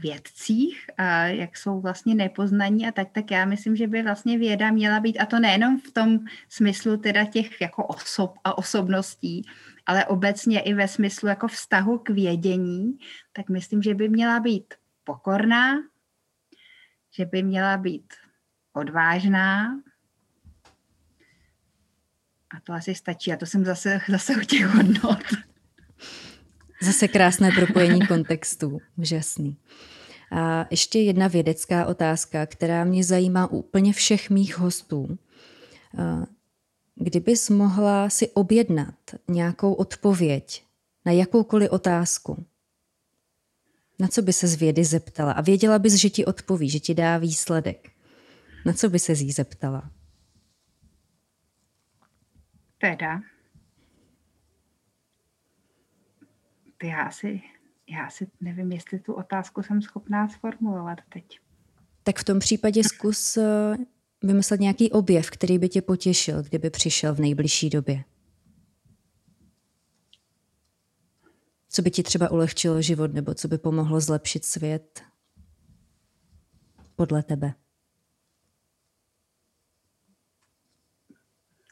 [0.00, 4.70] vědcích, a jak jsou vlastně nepoznaní a tak, tak já myslím, že by vlastně věda
[4.70, 6.18] měla být, a to nejenom v tom
[6.48, 9.46] smyslu teda těch jako osob a osobností,
[9.86, 12.98] ale obecně i ve smyslu jako vztahu k vědění,
[13.32, 15.76] tak myslím, že by měla být pokorná,
[17.10, 18.14] že by měla být
[18.72, 19.74] odvážná,
[22.56, 23.32] a to asi stačí.
[23.32, 25.22] A to jsem zase, zase u těch hodnot.
[26.82, 28.78] Zase krásné propojení kontextů.
[28.96, 29.56] Úžasný.
[30.30, 35.18] A ještě jedna vědecká otázka, která mě zajímá úplně všech mých hostů.
[36.94, 38.94] Kdybys mohla si objednat
[39.28, 40.64] nějakou odpověď
[41.04, 42.46] na jakoukoliv otázku,
[43.98, 46.94] na co by se z vědy zeptala a věděla bys, že ti odpoví, že ti
[46.94, 47.90] dá výsledek,
[48.66, 49.90] na co by se jí zeptala?
[52.78, 53.20] Teda,
[56.84, 57.42] já si,
[57.90, 61.40] já si nevím, jestli tu otázku jsem schopná sformulovat teď.
[62.02, 63.76] Tak v tom případě zkus eh,
[64.22, 68.04] vymyslet nějaký objev, který by tě potěšil, kdyby přišel v nejbližší době.
[71.68, 75.02] Co by ti třeba ulehčilo život nebo co by pomohlo zlepšit svět
[76.96, 77.54] podle tebe?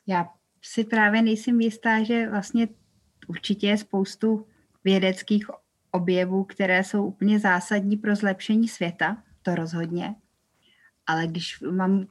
[0.06, 0.28] Já
[0.62, 2.68] si právě nejsem jistá, že vlastně
[3.28, 4.46] určitě je spoustu
[4.84, 5.46] vědeckých
[5.90, 10.14] objevů, které jsou úplně zásadní pro zlepšení světa, to rozhodně.
[11.06, 12.06] Ale když mám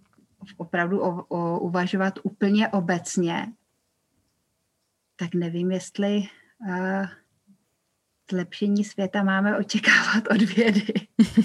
[0.57, 3.47] opravdu o, o, uvažovat úplně obecně,
[5.15, 6.23] tak nevím, jestli
[6.67, 7.05] uh,
[8.31, 10.93] zlepšení světa máme očekávat od vědy.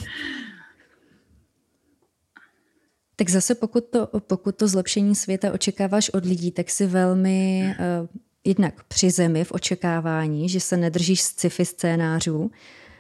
[3.17, 8.09] tak zase pokud to, pokud to zlepšení světa očekáváš od lidí, tak si velmi uh,
[8.45, 12.51] jednak při zemi v očekávání, že se nedržíš z sci-fi scénářů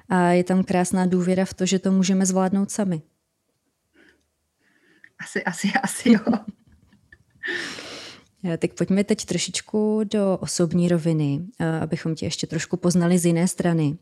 [0.09, 3.03] a je tam krásná důvěra v to, že to můžeme zvládnout sami.
[5.18, 6.20] Asi, asi, asi jo.
[8.59, 11.47] Tak pojďme teď trošičku do osobní roviny,
[11.80, 13.99] abychom tě ještě trošku poznali z jiné strany.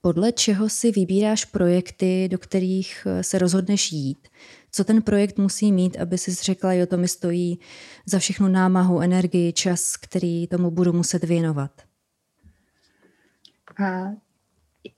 [0.00, 4.28] Podle čeho si vybíráš projekty, do kterých se rozhodneš jít?
[4.70, 7.58] Co ten projekt musí mít, aby si řekla, jo, to mi stojí
[8.06, 11.70] za všechnu námahu, energii, čas, který tomu budu muset věnovat?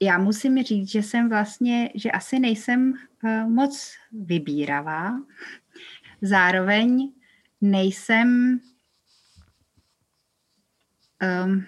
[0.00, 2.92] já musím říct, že jsem vlastně, že asi nejsem
[3.24, 5.22] uh, moc vybíravá.
[6.22, 7.12] Zároveň
[7.60, 8.60] nejsem
[11.44, 11.64] um,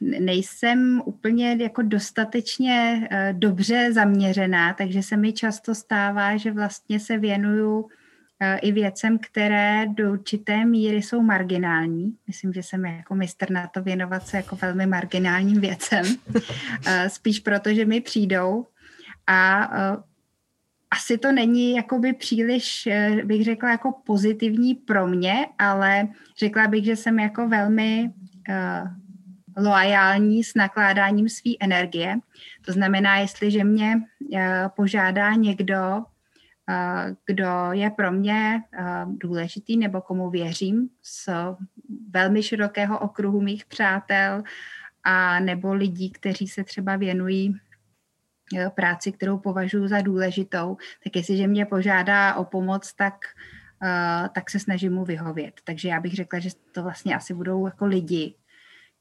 [0.00, 7.18] nejsem úplně jako dostatečně uh, dobře zaměřená, takže se mi často stává, že vlastně se
[7.18, 7.88] věnuju
[8.62, 12.16] i věcem, které do určité míry jsou marginální.
[12.26, 16.04] Myslím, že jsem jako mistr na to věnovat se jako velmi marginálním věcem.
[17.08, 18.66] Spíš proto, že mi přijdou
[19.26, 19.70] a
[20.90, 22.88] asi to není jakoby příliš,
[23.24, 28.12] bych řekla, jako pozitivní pro mě, ale řekla bych, že jsem jako velmi
[29.56, 32.18] loajální s nakládáním své energie.
[32.64, 34.38] To znamená, jestliže mě uh,
[34.76, 36.04] požádá někdo
[37.26, 38.62] kdo je pro mě
[39.06, 41.28] důležitý nebo komu věřím z
[42.10, 44.42] velmi širokého okruhu mých přátel
[45.04, 47.56] a nebo lidí, kteří se třeba věnují
[48.74, 53.14] práci, kterou považuji za důležitou, tak jestliže mě požádá o pomoc, tak,
[54.34, 55.60] tak se snažím mu vyhovět.
[55.64, 58.34] Takže já bych řekla, že to vlastně asi budou jako lidi,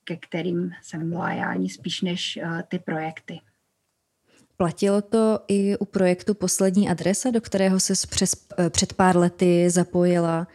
[0.03, 3.39] ke kterým jsem loajální spíš než ty projekty.
[4.61, 9.69] Platilo to i u projektu Poslední adresa, do kterého se přes, eh, před pár lety
[9.69, 10.47] zapojila.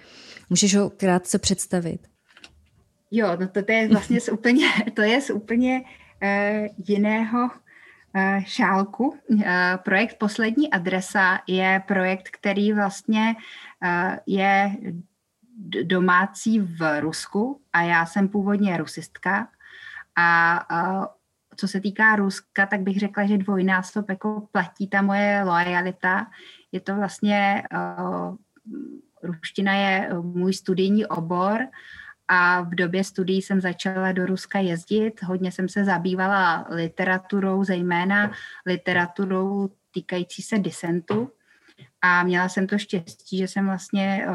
[0.50, 2.00] Můžeš ho krátce představit?
[3.10, 8.42] Jo, no to, to je vlastně z úplně, to je z úplně uh, jiného uh,
[8.44, 9.08] šálku.
[9.28, 9.42] Uh,
[9.84, 13.34] projekt Poslední adresa je projekt, který vlastně
[13.84, 14.76] uh, je
[15.84, 19.48] domácí v Rusku a já jsem původně rusistka
[20.16, 21.08] a
[21.56, 26.26] co se týká Ruska, tak bych řekla, že dvojnásob jako platí ta moje lojalita.
[26.72, 27.62] Je to vlastně,
[29.22, 31.60] ruština je můj studijní obor
[32.28, 35.22] a v době studií jsem začala do Ruska jezdit.
[35.22, 38.30] Hodně jsem se zabývala literaturou, zejména
[38.66, 41.30] literaturou týkající se disentu.
[42.02, 44.26] A měla jsem to štěstí, že jsem vlastně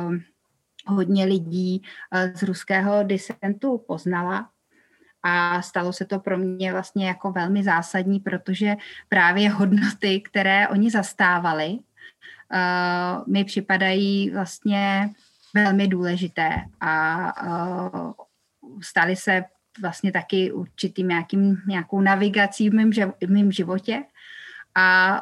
[0.87, 4.49] hodně lidí uh, z ruského disentu poznala.
[5.23, 8.75] A stalo se to pro mě vlastně jako velmi zásadní, protože
[9.09, 15.09] právě hodnoty, které oni zastávali, uh, mi připadají vlastně
[15.53, 16.49] velmi důležité.
[16.79, 18.13] A uh,
[18.81, 19.43] staly se
[19.81, 22.73] vlastně taky určitým nějakým, nějakou navigací v
[23.29, 24.03] mém, životě.
[24.75, 25.21] A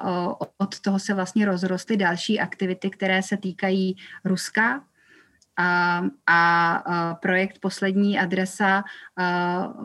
[0.58, 3.96] od toho se vlastně rozrostly další aktivity, které se týkají
[4.26, 4.84] Ruska,
[5.60, 8.84] a, a projekt Poslední adresa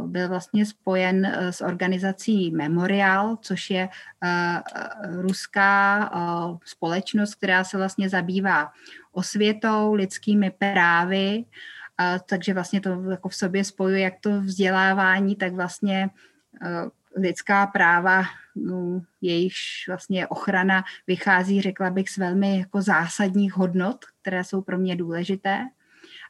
[0.07, 3.91] byl vlastně spojen e, s organizací Memorial, což je e,
[5.23, 6.11] ruská
[6.65, 8.73] společnost, která se vlastně zabývá
[9.13, 11.45] osvětou, lidskými právy,
[12.29, 16.11] takže vlastně to jako v sobě spojuje jak to vzdělávání, tak vlastně e,
[17.17, 18.23] lidská práva,
[18.57, 24.79] no, jejichž vlastně ochrana vychází, řekla bych, z velmi jako zásadních hodnot, které jsou pro
[24.79, 25.69] mě důležité.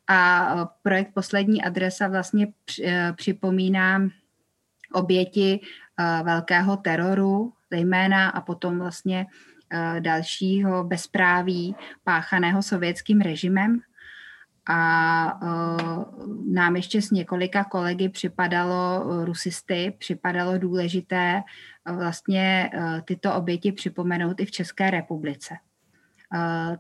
[0.07, 2.47] A e, projekt Poslední adresa vlastně
[2.85, 4.09] e, připomíná
[4.93, 9.27] oběti e, velkého teroru, zejména a potom vlastně
[10.01, 13.81] dalšího bezpráví páchaného sovětským režimem.
[14.69, 15.41] a
[16.53, 21.43] nám ještě s několika kolegy připadalo, rusisty, připadalo důležité
[21.97, 22.71] vlastně
[23.05, 25.55] tyto oběti připomenout i v České republice.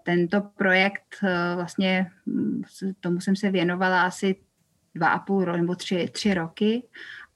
[0.02, 1.16] Tento projekt
[1.54, 2.10] vlastně,
[3.00, 4.36] tomu jsem se věnovala asi
[4.94, 6.82] dva a půl nebo tři, tři roky.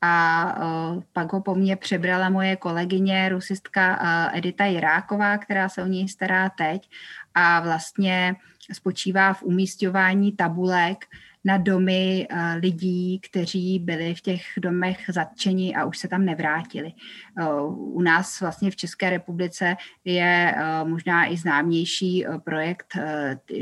[0.01, 5.83] A uh, pak ho po mně přebrala moje kolegyně, rusistka uh, Edita Jiráková, která se
[5.83, 6.91] o něj stará teď.
[7.35, 8.37] A vlastně
[8.73, 11.05] spočívá v umístování tabulek
[11.45, 16.93] na domy uh, lidí, kteří byli v těch domech zatčeni a už se tam nevrátili.
[17.41, 22.97] Uh, u nás vlastně v České republice je uh, možná i známější projekt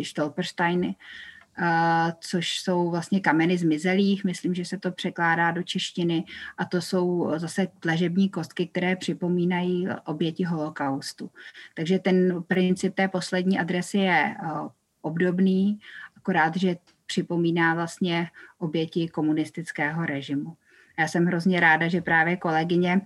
[0.02, 0.94] Stolpersteiny,
[2.20, 6.24] což jsou vlastně kameny zmizelých, myslím, že se to překládá do češtiny
[6.58, 11.30] a to jsou zase tležební kostky, které připomínají oběti holokaustu.
[11.74, 14.36] Takže ten princip té poslední adresy je
[15.02, 15.78] obdobný,
[16.16, 16.76] akorát, že
[17.06, 20.56] připomíná vlastně oběti komunistického režimu.
[20.98, 23.00] Já jsem hrozně ráda, že právě kolegyně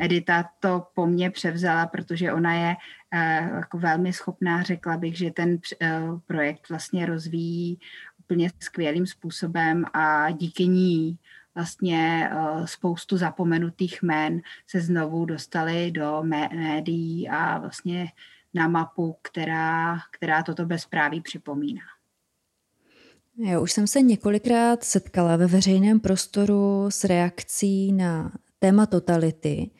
[0.00, 2.76] Edita to po mně převzala, protože ona je
[3.10, 7.78] eh, jako velmi schopná, řekla bych, že ten eh, projekt vlastně rozvíjí
[8.18, 11.18] úplně skvělým způsobem a díky ní
[11.54, 18.08] vlastně eh, spoustu zapomenutých jmén se znovu dostali do médií a vlastně
[18.54, 21.82] na mapu, která, která toto bezpráví připomíná.
[23.38, 29.70] Já už jsem se několikrát setkala ve veřejném prostoru s reakcí na téma totality.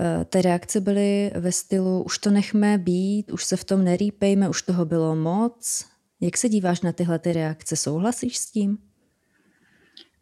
[0.00, 4.48] Eh, ty reakce byly ve stylu už to nechme být, už se v tom nerýpejme,
[4.48, 5.84] už toho bylo moc.
[6.20, 7.76] Jak se díváš na tyhle ty reakce?
[7.76, 8.78] Souhlasíš s tím?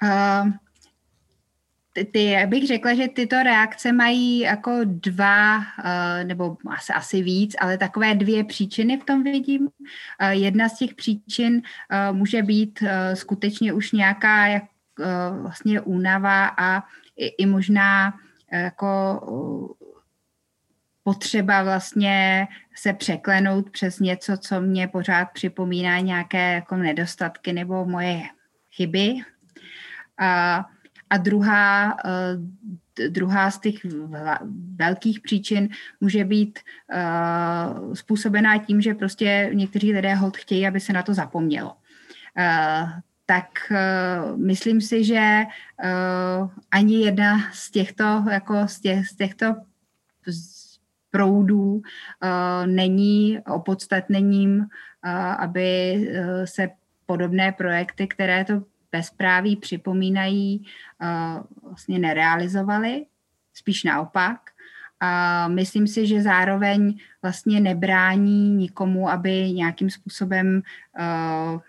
[0.03, 0.53] Uh,
[1.93, 5.65] ty, ty, bych řekla, že tyto reakce mají jako dva, uh,
[6.25, 9.63] nebo asi, asi víc, ale takové dvě příčiny v tom vidím.
[9.63, 12.83] Uh, jedna z těch příčin uh, může být
[13.15, 14.65] skutečně už nějaká jak,
[15.43, 16.83] vlastně únava a
[17.17, 18.19] i, i možná
[18.53, 19.21] eh, jako
[21.05, 28.23] potřeba vlastně se překlenout přes něco, co mě pořád připomíná nějaké jako nedostatky nebo moje
[28.73, 29.15] chyby.
[31.13, 33.75] A druhá, eh, druhá z těch
[34.77, 35.69] velkých příčin
[36.01, 36.59] může být
[36.95, 41.73] uh, způsobená tím, že prostě někteří lidé hod chtějí, aby se na to zapomnělo.
[41.73, 42.89] Uh,
[43.27, 43.73] tak
[44.37, 45.45] myslím si, že
[46.71, 49.47] ani jedna z těchto, jako z, těch, z těchto
[51.11, 51.83] proudů
[52.67, 54.65] není opodstatnením, uh,
[55.39, 55.97] aby
[56.45, 56.69] se
[57.07, 58.63] podobné projekty, které to
[58.93, 60.67] bezpráví připomínají,
[61.63, 63.07] vlastně nerealizovaly,
[63.55, 64.41] spíš naopak.
[65.01, 70.63] A myslím si, že zároveň vlastně nebrání nikomu, aby nějakým způsobem
[70.99, 71.61] uh,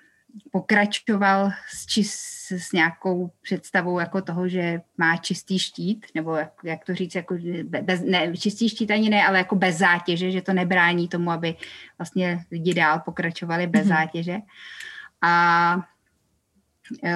[0.52, 2.14] pokračoval s, čis,
[2.52, 7.38] s nějakou představou jako toho, že má čistý štít, nebo jak, jak to říct, jako
[7.82, 11.56] bez, ne, čistý štít ani ne, ale jako bez zátěže, že to nebrání tomu, aby
[11.98, 13.90] vlastně lidi dál pokračovali bez mm-hmm.
[13.90, 14.38] zátěže.
[15.22, 15.76] A
[17.04, 17.12] uh,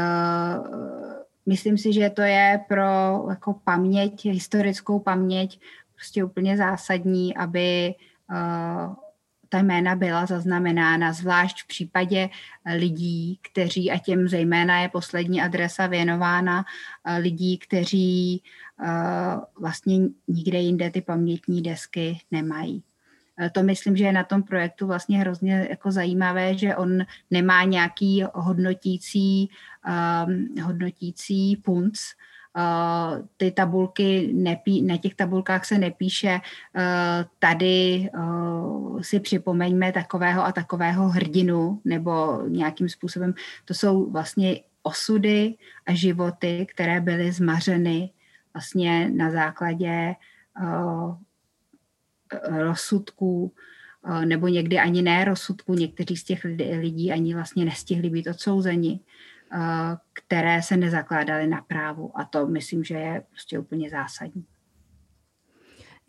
[1.47, 2.83] myslím si, že to je pro
[3.29, 5.59] jako paměť, historickou paměť
[5.95, 7.95] prostě úplně zásadní, aby
[8.29, 8.95] uh,
[9.49, 12.29] ta jména byla zaznamenána, zvlášť v případě
[12.65, 16.65] eh, lidí, kteří, a těm zejména je poslední adresa věnována,
[17.05, 18.43] eh, lidí, kteří
[18.83, 22.83] eh, vlastně nikde jinde ty pamětní desky nemají.
[23.51, 26.99] To myslím, že je na tom projektu vlastně hrozně jako zajímavé, že on
[27.31, 29.49] nemá nějaký hodnotící,
[30.25, 31.99] um, hodnotící punc,
[32.57, 36.81] Uh, ty tabulky, nepí, na těch tabulkách se nepíše, uh,
[37.39, 43.33] tady uh, si připomeňme takového a takového hrdinu, nebo nějakým způsobem,
[43.65, 45.55] to jsou vlastně osudy
[45.85, 48.09] a životy, které byly zmařeny
[48.53, 50.15] vlastně na základě
[52.49, 53.53] rozsudků,
[54.25, 56.43] nebo někdy ani ne rozsudků, někteří z těch
[56.79, 58.99] lidí ani vlastně nestihli být odsouzeni
[60.13, 62.11] které se nezakládaly na právu.
[62.19, 64.45] A to myslím, že je prostě úplně zásadní.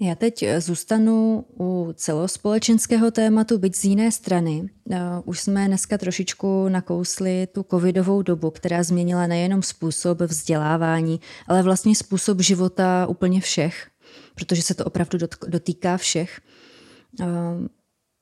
[0.01, 4.69] Já teď zůstanu u celospolečenského tématu, byť z jiné strany.
[5.25, 11.95] Už jsme dneska trošičku nakousli tu covidovou dobu, která změnila nejenom způsob vzdělávání, ale vlastně
[11.95, 13.87] způsob života úplně všech,
[14.35, 15.19] protože se to opravdu
[15.49, 16.41] dotýká všech.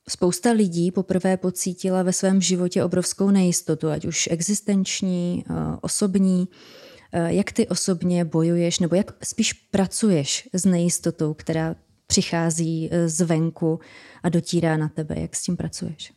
[0.09, 6.47] Spousta lidí poprvé pocítila ve svém životě obrovskou nejistotu, ať už existenční, eh, osobní.
[7.11, 11.75] Eh, jak ty osobně bojuješ, nebo jak spíš pracuješ s nejistotou, která
[12.07, 13.79] přichází eh, zvenku
[14.23, 15.15] a dotírá na tebe?
[15.19, 16.13] Jak s tím pracuješ?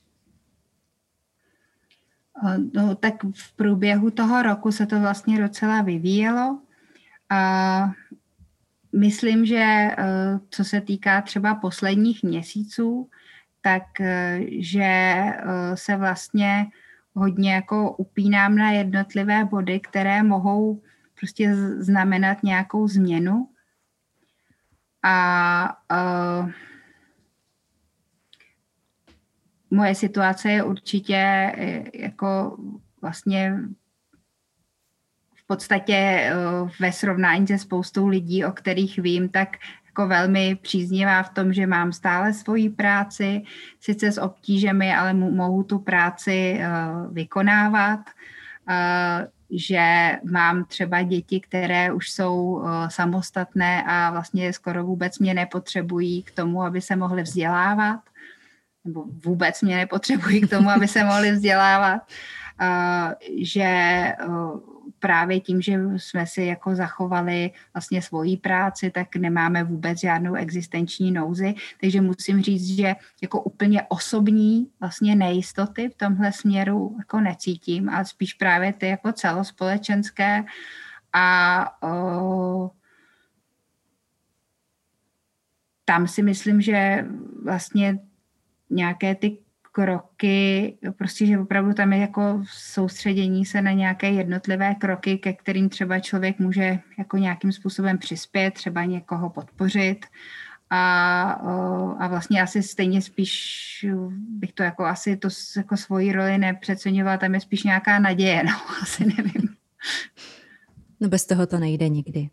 [2.75, 6.59] No, tak v průběhu toho roku se to vlastně docela vyvíjelo.
[7.31, 7.93] A
[8.93, 9.91] myslím, že
[10.51, 13.11] co se týká třeba posledních měsíců,
[13.61, 13.83] tak
[14.59, 15.15] že
[15.75, 16.67] se vlastně
[17.15, 20.83] hodně jako upínám na jednotlivé body, které mohou
[21.19, 23.49] prostě znamenat nějakou změnu.
[25.03, 26.51] A uh,
[29.71, 31.53] moje situace je určitě
[31.95, 32.57] jako
[33.03, 33.57] vlastně
[35.51, 39.57] podstatě uh, ve srovnání se spoustou lidí, o kterých vím, tak
[39.87, 43.43] jako velmi příznivá v tom, že mám stále svoji práci,
[43.81, 48.01] sice s obtížemi, ale mohu tu práci uh, vykonávat.
[48.71, 56.23] Uh, že mám třeba děti, které už jsou samostatné a vlastně skoro vůbec mě nepotřebují
[56.23, 58.01] k tomu, aby se mohly vzdělávat,
[58.85, 62.03] nebo vůbec mě nepotřebují k tomu, aby se mohly vzdělávat,
[63.43, 63.69] že
[65.01, 71.13] právě tím, že jsme si jako zachovali vlastně svoji práci, tak nemáme vůbec žádnou existenční
[71.13, 71.55] nouzi.
[71.81, 78.05] Takže musím říct, že jako úplně osobní vlastně nejistoty v tomhle směru jako necítím, ale
[78.05, 80.45] spíš právě ty jako celospolečenské
[81.13, 82.71] a o,
[85.85, 87.07] tam si myslím, že
[87.45, 87.99] vlastně
[88.71, 89.39] nějaké ty
[89.73, 95.69] kroky, prostě, že opravdu tam je jako soustředění se na nějaké jednotlivé kroky, ke kterým
[95.69, 100.07] třeba člověk může jako nějakým způsobem přispět, třeba někoho podpořit
[100.71, 101.31] a,
[101.99, 103.87] a vlastně asi stejně spíš
[104.29, 108.53] bych to jako asi to jako svoji roli nepřeceňovala, tam je spíš nějaká naděje, no,
[108.83, 109.55] asi nevím.
[111.01, 112.31] No bez toho to nejde nikdy.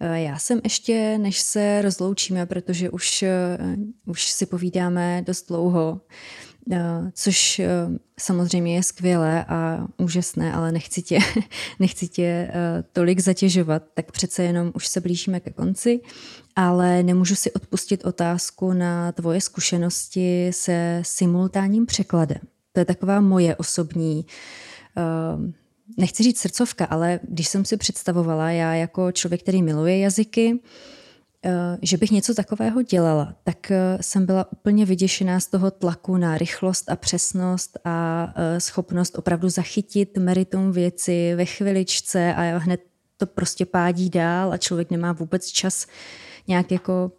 [0.00, 3.58] Eh, já jsem ještě, než se rozloučíme, protože už, eh,
[4.06, 6.00] už si povídáme dost dlouho,
[6.72, 6.80] eh,
[7.12, 7.60] což
[8.20, 11.18] samozřejmě je skvělé a úžasné, ale nechci tě,
[11.78, 12.52] nechci tě
[12.92, 16.00] tolik zatěžovat, tak přece jenom už se blížíme ke konci,
[16.56, 22.40] ale nemůžu si odpustit otázku na tvoje zkušenosti se simultánním překladem.
[22.72, 24.26] To je taková moje osobní
[25.96, 30.60] nechci říct srdcovka, ale když jsem si představovala, já jako člověk, který miluje jazyky,
[31.44, 36.16] eh, že bych něco takového dělala, tak eh, jsem byla úplně vyděšená z toho tlaku
[36.16, 42.80] na rychlost a přesnost a eh, schopnost opravdu zachytit meritum věci ve chviličce a hned
[43.16, 45.86] to prostě pádí dál a člověk nemá vůbec čas
[46.48, 47.12] nějak jako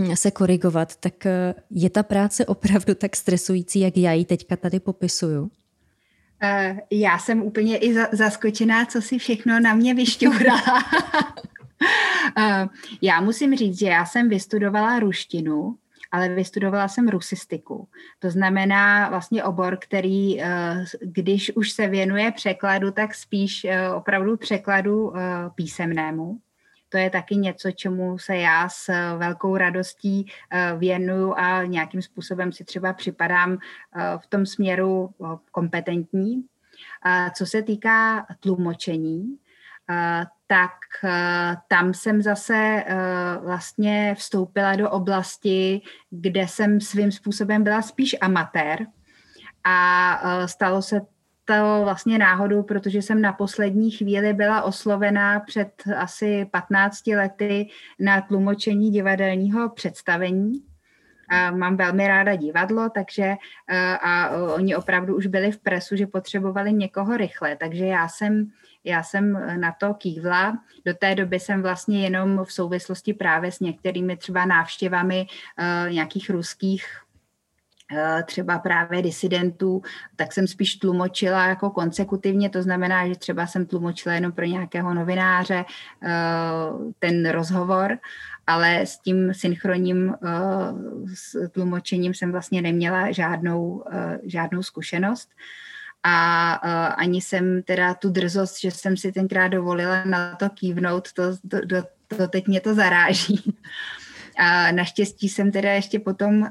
[0.00, 1.26] hm, se korigovat, tak
[1.70, 5.50] je ta práce opravdu tak stresující, jak já ji teďka tady popisuju?
[6.42, 10.84] Uh, já jsem úplně i za, zaskočená, co si všechno na mě vyšťourala.
[12.38, 12.68] uh,
[13.02, 15.76] já musím říct, že já jsem vystudovala ruštinu,
[16.12, 17.88] ale vystudovala jsem rusistiku.
[18.18, 20.44] To znamená vlastně obor, který, uh,
[21.00, 25.12] když už se věnuje překladu, tak spíš opravdu překladu
[25.54, 26.38] písemnému
[26.90, 32.52] to je taky něco, čemu se já s velkou radostí eh, věnuju a nějakým způsobem
[32.52, 36.44] si třeba připadám eh, v tom směru eh, kompetentní.
[37.34, 39.36] Co se týká tlumočení,
[40.46, 40.72] tak
[41.68, 42.84] tam jsem zase
[43.44, 45.80] vlastně vstoupila do oblasti,
[46.10, 48.86] kde jsem svým způsobem byla spíš amatér
[49.64, 51.00] a stalo se
[51.50, 57.68] to vlastně náhodou, protože jsem na poslední chvíli byla oslovená před asi 15 lety
[57.98, 60.52] na tlumočení divadelního představení.
[61.28, 63.34] A mám velmi ráda divadlo, takže
[64.02, 68.50] a oni opravdu už byli v presu, že potřebovali někoho rychle, takže já jsem
[68.84, 70.58] já jsem na to kývla.
[70.86, 76.30] Do té doby jsem vlastně jenom v souvislosti právě s některými třeba návštěvami uh, nějakých
[76.30, 77.09] ruských Eh,
[78.24, 79.82] třeba právě disidentů,
[80.16, 84.94] tak jsem spíš tlumočila jako konsekutivně, to znamená, že třeba jsem tlumočila jenom pro nějakého
[84.94, 85.64] novináře
[86.02, 86.08] eh,
[86.98, 87.98] ten rozhovor,
[88.46, 90.28] ale s tím synchronním eh,
[91.14, 93.84] s tlumočením jsem vlastně neměla žádnou,
[94.22, 95.28] žádnou zkušenost.
[96.02, 96.52] A
[96.96, 101.58] ani jsem teda tu drzost, že jsem si tenkrát dovolila na to kývnout, to, to,
[101.68, 103.54] to, to teď mě to zaráží.
[104.42, 106.48] A naštěstí jsem teda ještě potom uh,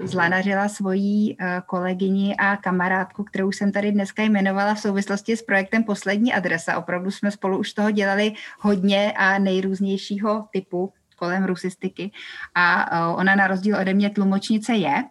[0.00, 5.84] zlanařila svoji uh, kolegyni a kamarádku, kterou jsem tady dneska jmenovala v souvislosti s projektem
[5.84, 6.78] Poslední adresa.
[6.78, 12.10] Opravdu jsme spolu už toho dělali hodně a nejrůznějšího typu kolem rusistiky.
[12.54, 15.04] A uh, ona na rozdíl ode mě tlumočnice je,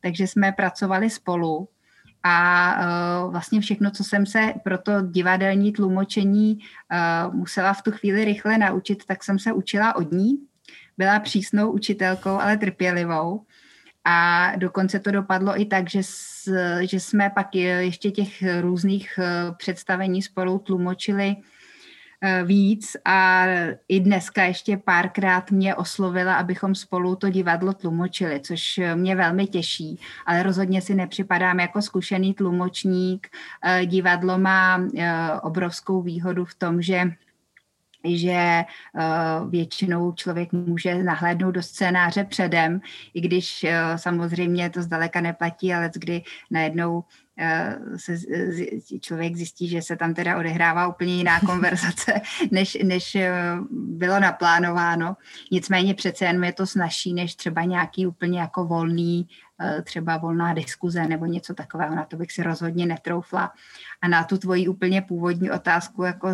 [0.00, 1.68] takže jsme pracovali spolu
[2.26, 2.76] a
[3.30, 6.58] vlastně všechno, co jsem se pro to divadelní tlumočení
[7.32, 10.38] musela v tu chvíli rychle naučit, tak jsem se učila od ní
[10.98, 13.40] byla přísnou učitelkou, ale trpělivou.
[14.04, 16.50] A dokonce to dopadlo i tak, že, s,
[16.80, 18.30] že jsme pak ještě těch
[18.60, 19.18] různých
[19.58, 21.36] představení spolu tlumočili
[22.26, 23.44] Eh, víc a
[23.88, 30.00] i dneska ještě párkrát mě oslovila, abychom spolu to divadlo tlumočili, což mě velmi těší,
[30.26, 33.28] ale rozhodně si nepřipadám jako zkušený tlumočník.
[33.64, 37.10] Eh, divadlo má eh, obrovskou výhodu v tom, že
[38.04, 38.64] že
[39.48, 42.80] většinou člověk může nahlédnout do scénáře předem,
[43.14, 43.66] i když
[43.96, 47.04] samozřejmě to zdaleka neplatí, ale kdy najednou
[47.38, 48.16] Eh, se
[49.00, 52.20] člověk zjistí, že se tam teda odehrává úplně jiná konverzace,
[52.50, 53.32] než, než eh,
[53.70, 55.16] bylo naplánováno.
[55.52, 59.43] Nicméně přece jen je to snažší, než třeba nějaký úplně jako volný, eh,
[59.84, 61.94] třeba volná diskuze nebo něco takového.
[61.94, 63.52] Na to bych si rozhodně netroufla.
[64.02, 66.28] A na tu tvoji úplně původní otázku, jako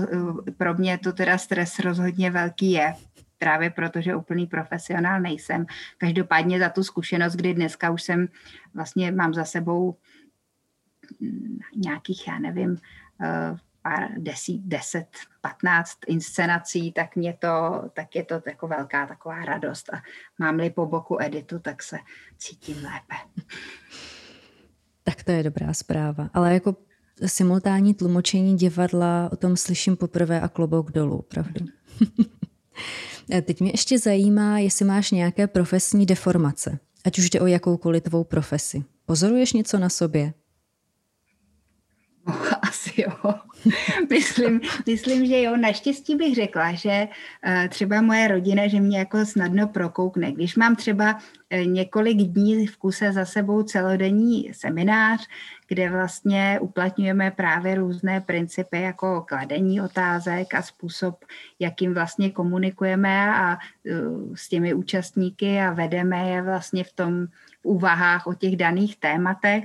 [0.57, 2.95] pro mě to teda stres rozhodně velký je
[3.39, 5.67] právě proto, že úplný profesionál nejsem.
[5.99, 8.29] Každopádně za tu zkušenost, kdy dneska už jsem
[8.75, 9.97] vlastně mám za sebou
[11.77, 12.77] nějakých, já nevím,
[13.21, 15.09] eh, pár desít, deset,
[15.41, 19.95] patnáct inscenací, tak, mě to, tak je to jako velká taková radost.
[19.95, 20.03] A
[20.39, 21.99] mám-li po boku editu, tak se
[22.39, 23.43] cítím lépe.
[25.03, 26.31] Tak to je dobrá zpráva.
[26.35, 26.77] Ale jako
[27.27, 31.67] simultánní tlumočení divadla, o tom slyším poprvé a klobouk dolů, pravdu.
[33.43, 38.25] Teď mě ještě zajímá, jestli máš nějaké profesní deformace, ať už jde o jakoukoliv tvou
[38.25, 38.85] profesi.
[39.07, 40.33] Pozoruješ něco na sobě?
[43.25, 43.35] Jo.
[44.11, 45.57] myslím, myslím, že jo.
[45.57, 47.09] Naštěstí bych řekla, že
[47.47, 50.33] uh, třeba moje rodina, že mě jako snadno prokoukne.
[50.33, 55.29] Když mám třeba uh, několik dní v kuse za sebou celodenní seminář,
[55.69, 61.25] kde vlastně uplatňujeme právě různé principy jako kladení otázek a způsob,
[61.59, 67.27] jakým vlastně komunikujeme a uh, s těmi účastníky a vedeme je vlastně v tom
[67.63, 69.65] v úvahách o těch daných tématech,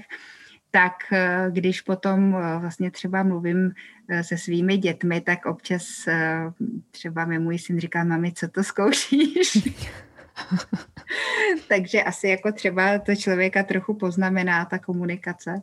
[0.76, 3.72] tak eh, když potom eh, vlastně třeba mluvím
[4.10, 5.86] eh, se svými dětmi, tak občas
[6.92, 9.76] třeba mi můj syn říká, mami, co to zkoušíš?
[11.70, 15.62] Takže asi jako třeba to člověka trochu poznamená ta komunikace,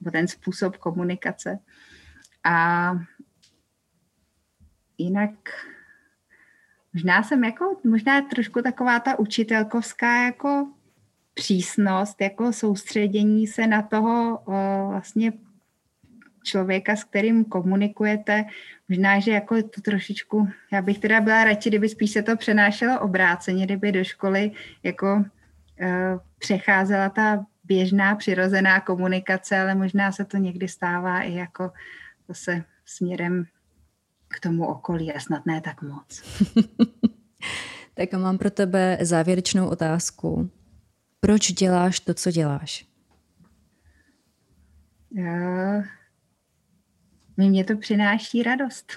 [0.00, 1.58] nebo ten způsob komunikace.
[2.44, 2.92] A
[4.98, 5.30] jinak
[6.92, 10.66] možná jsem jako, možná trošku taková ta učitelkovská jako
[11.40, 14.42] přísnost, jako soustředění se na toho
[14.90, 15.32] vlastně
[16.42, 18.44] člověka, s kterým komunikujete.
[18.88, 23.00] Možná, že jako to trošičku, já bych teda byla radši, kdyby spíš se to přenášelo
[23.00, 24.52] obráceně, kdyby do školy
[24.82, 25.24] jako
[25.80, 31.72] e, přecházela ta běžná, přirozená komunikace, ale možná se to někdy stává i jako
[32.28, 33.44] zase směrem
[34.28, 36.22] k tomu okolí a snad ne tak moc.
[37.94, 40.50] tak a mám pro tebe závěrečnou otázku.
[41.20, 42.86] Proč děláš to, co děláš?
[45.14, 45.82] Já...
[47.36, 48.92] Mě to přináší radost.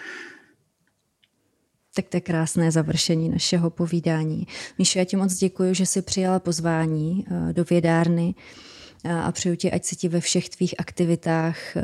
[1.95, 4.47] Tak to je krásné završení našeho povídání.
[4.77, 8.35] Míšo, já ti moc děkuji, že jsi přijala pozvání eh, do vědárny
[9.03, 11.81] eh, a přeju ti, ať se ti ve všech tvých aktivitách, eh,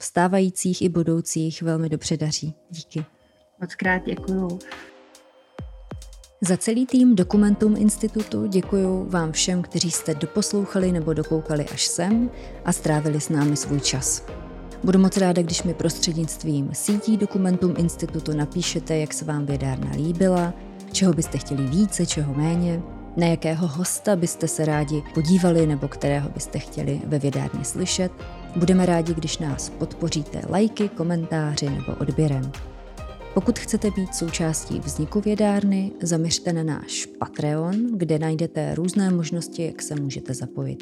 [0.00, 2.54] stávajících i budoucích, velmi dobře daří.
[2.70, 3.04] Díky.
[3.60, 4.58] Moc krát děkuju.
[6.44, 12.30] Za celý tým Dokumentum Institutu děkuji vám všem, kteří jste doposlouchali nebo dokoukali až sem
[12.64, 14.24] a strávili s námi svůj čas.
[14.84, 20.54] Budu moc ráda, když mi prostřednictvím sítí Dokumentum Institutu napíšete, jak se vám vědárna líbila,
[20.92, 22.82] čeho byste chtěli více, čeho méně,
[23.16, 28.12] na jakého hosta byste se rádi podívali nebo kterého byste chtěli ve vědárně slyšet.
[28.56, 32.52] Budeme rádi, když nás podpoříte lajky, komentáři nebo odběrem.
[33.34, 39.82] Pokud chcete být součástí vzniku vědárny, zaměřte na náš Patreon, kde najdete různé možnosti, jak
[39.82, 40.78] se můžete zapojit.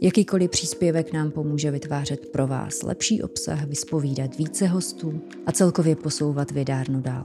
[0.00, 6.50] Jakýkoliv příspěvek nám pomůže vytvářet pro vás lepší obsah, vyspovídat více hostů a celkově posouvat
[6.50, 7.22] vědárnu dál.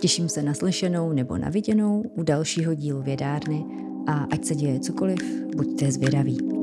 [0.00, 3.64] Těším se na slyšenou nebo na viděnou u dalšího dílu vědárny
[4.06, 5.20] a ať se děje cokoliv,
[5.56, 6.55] buďte zvědaví.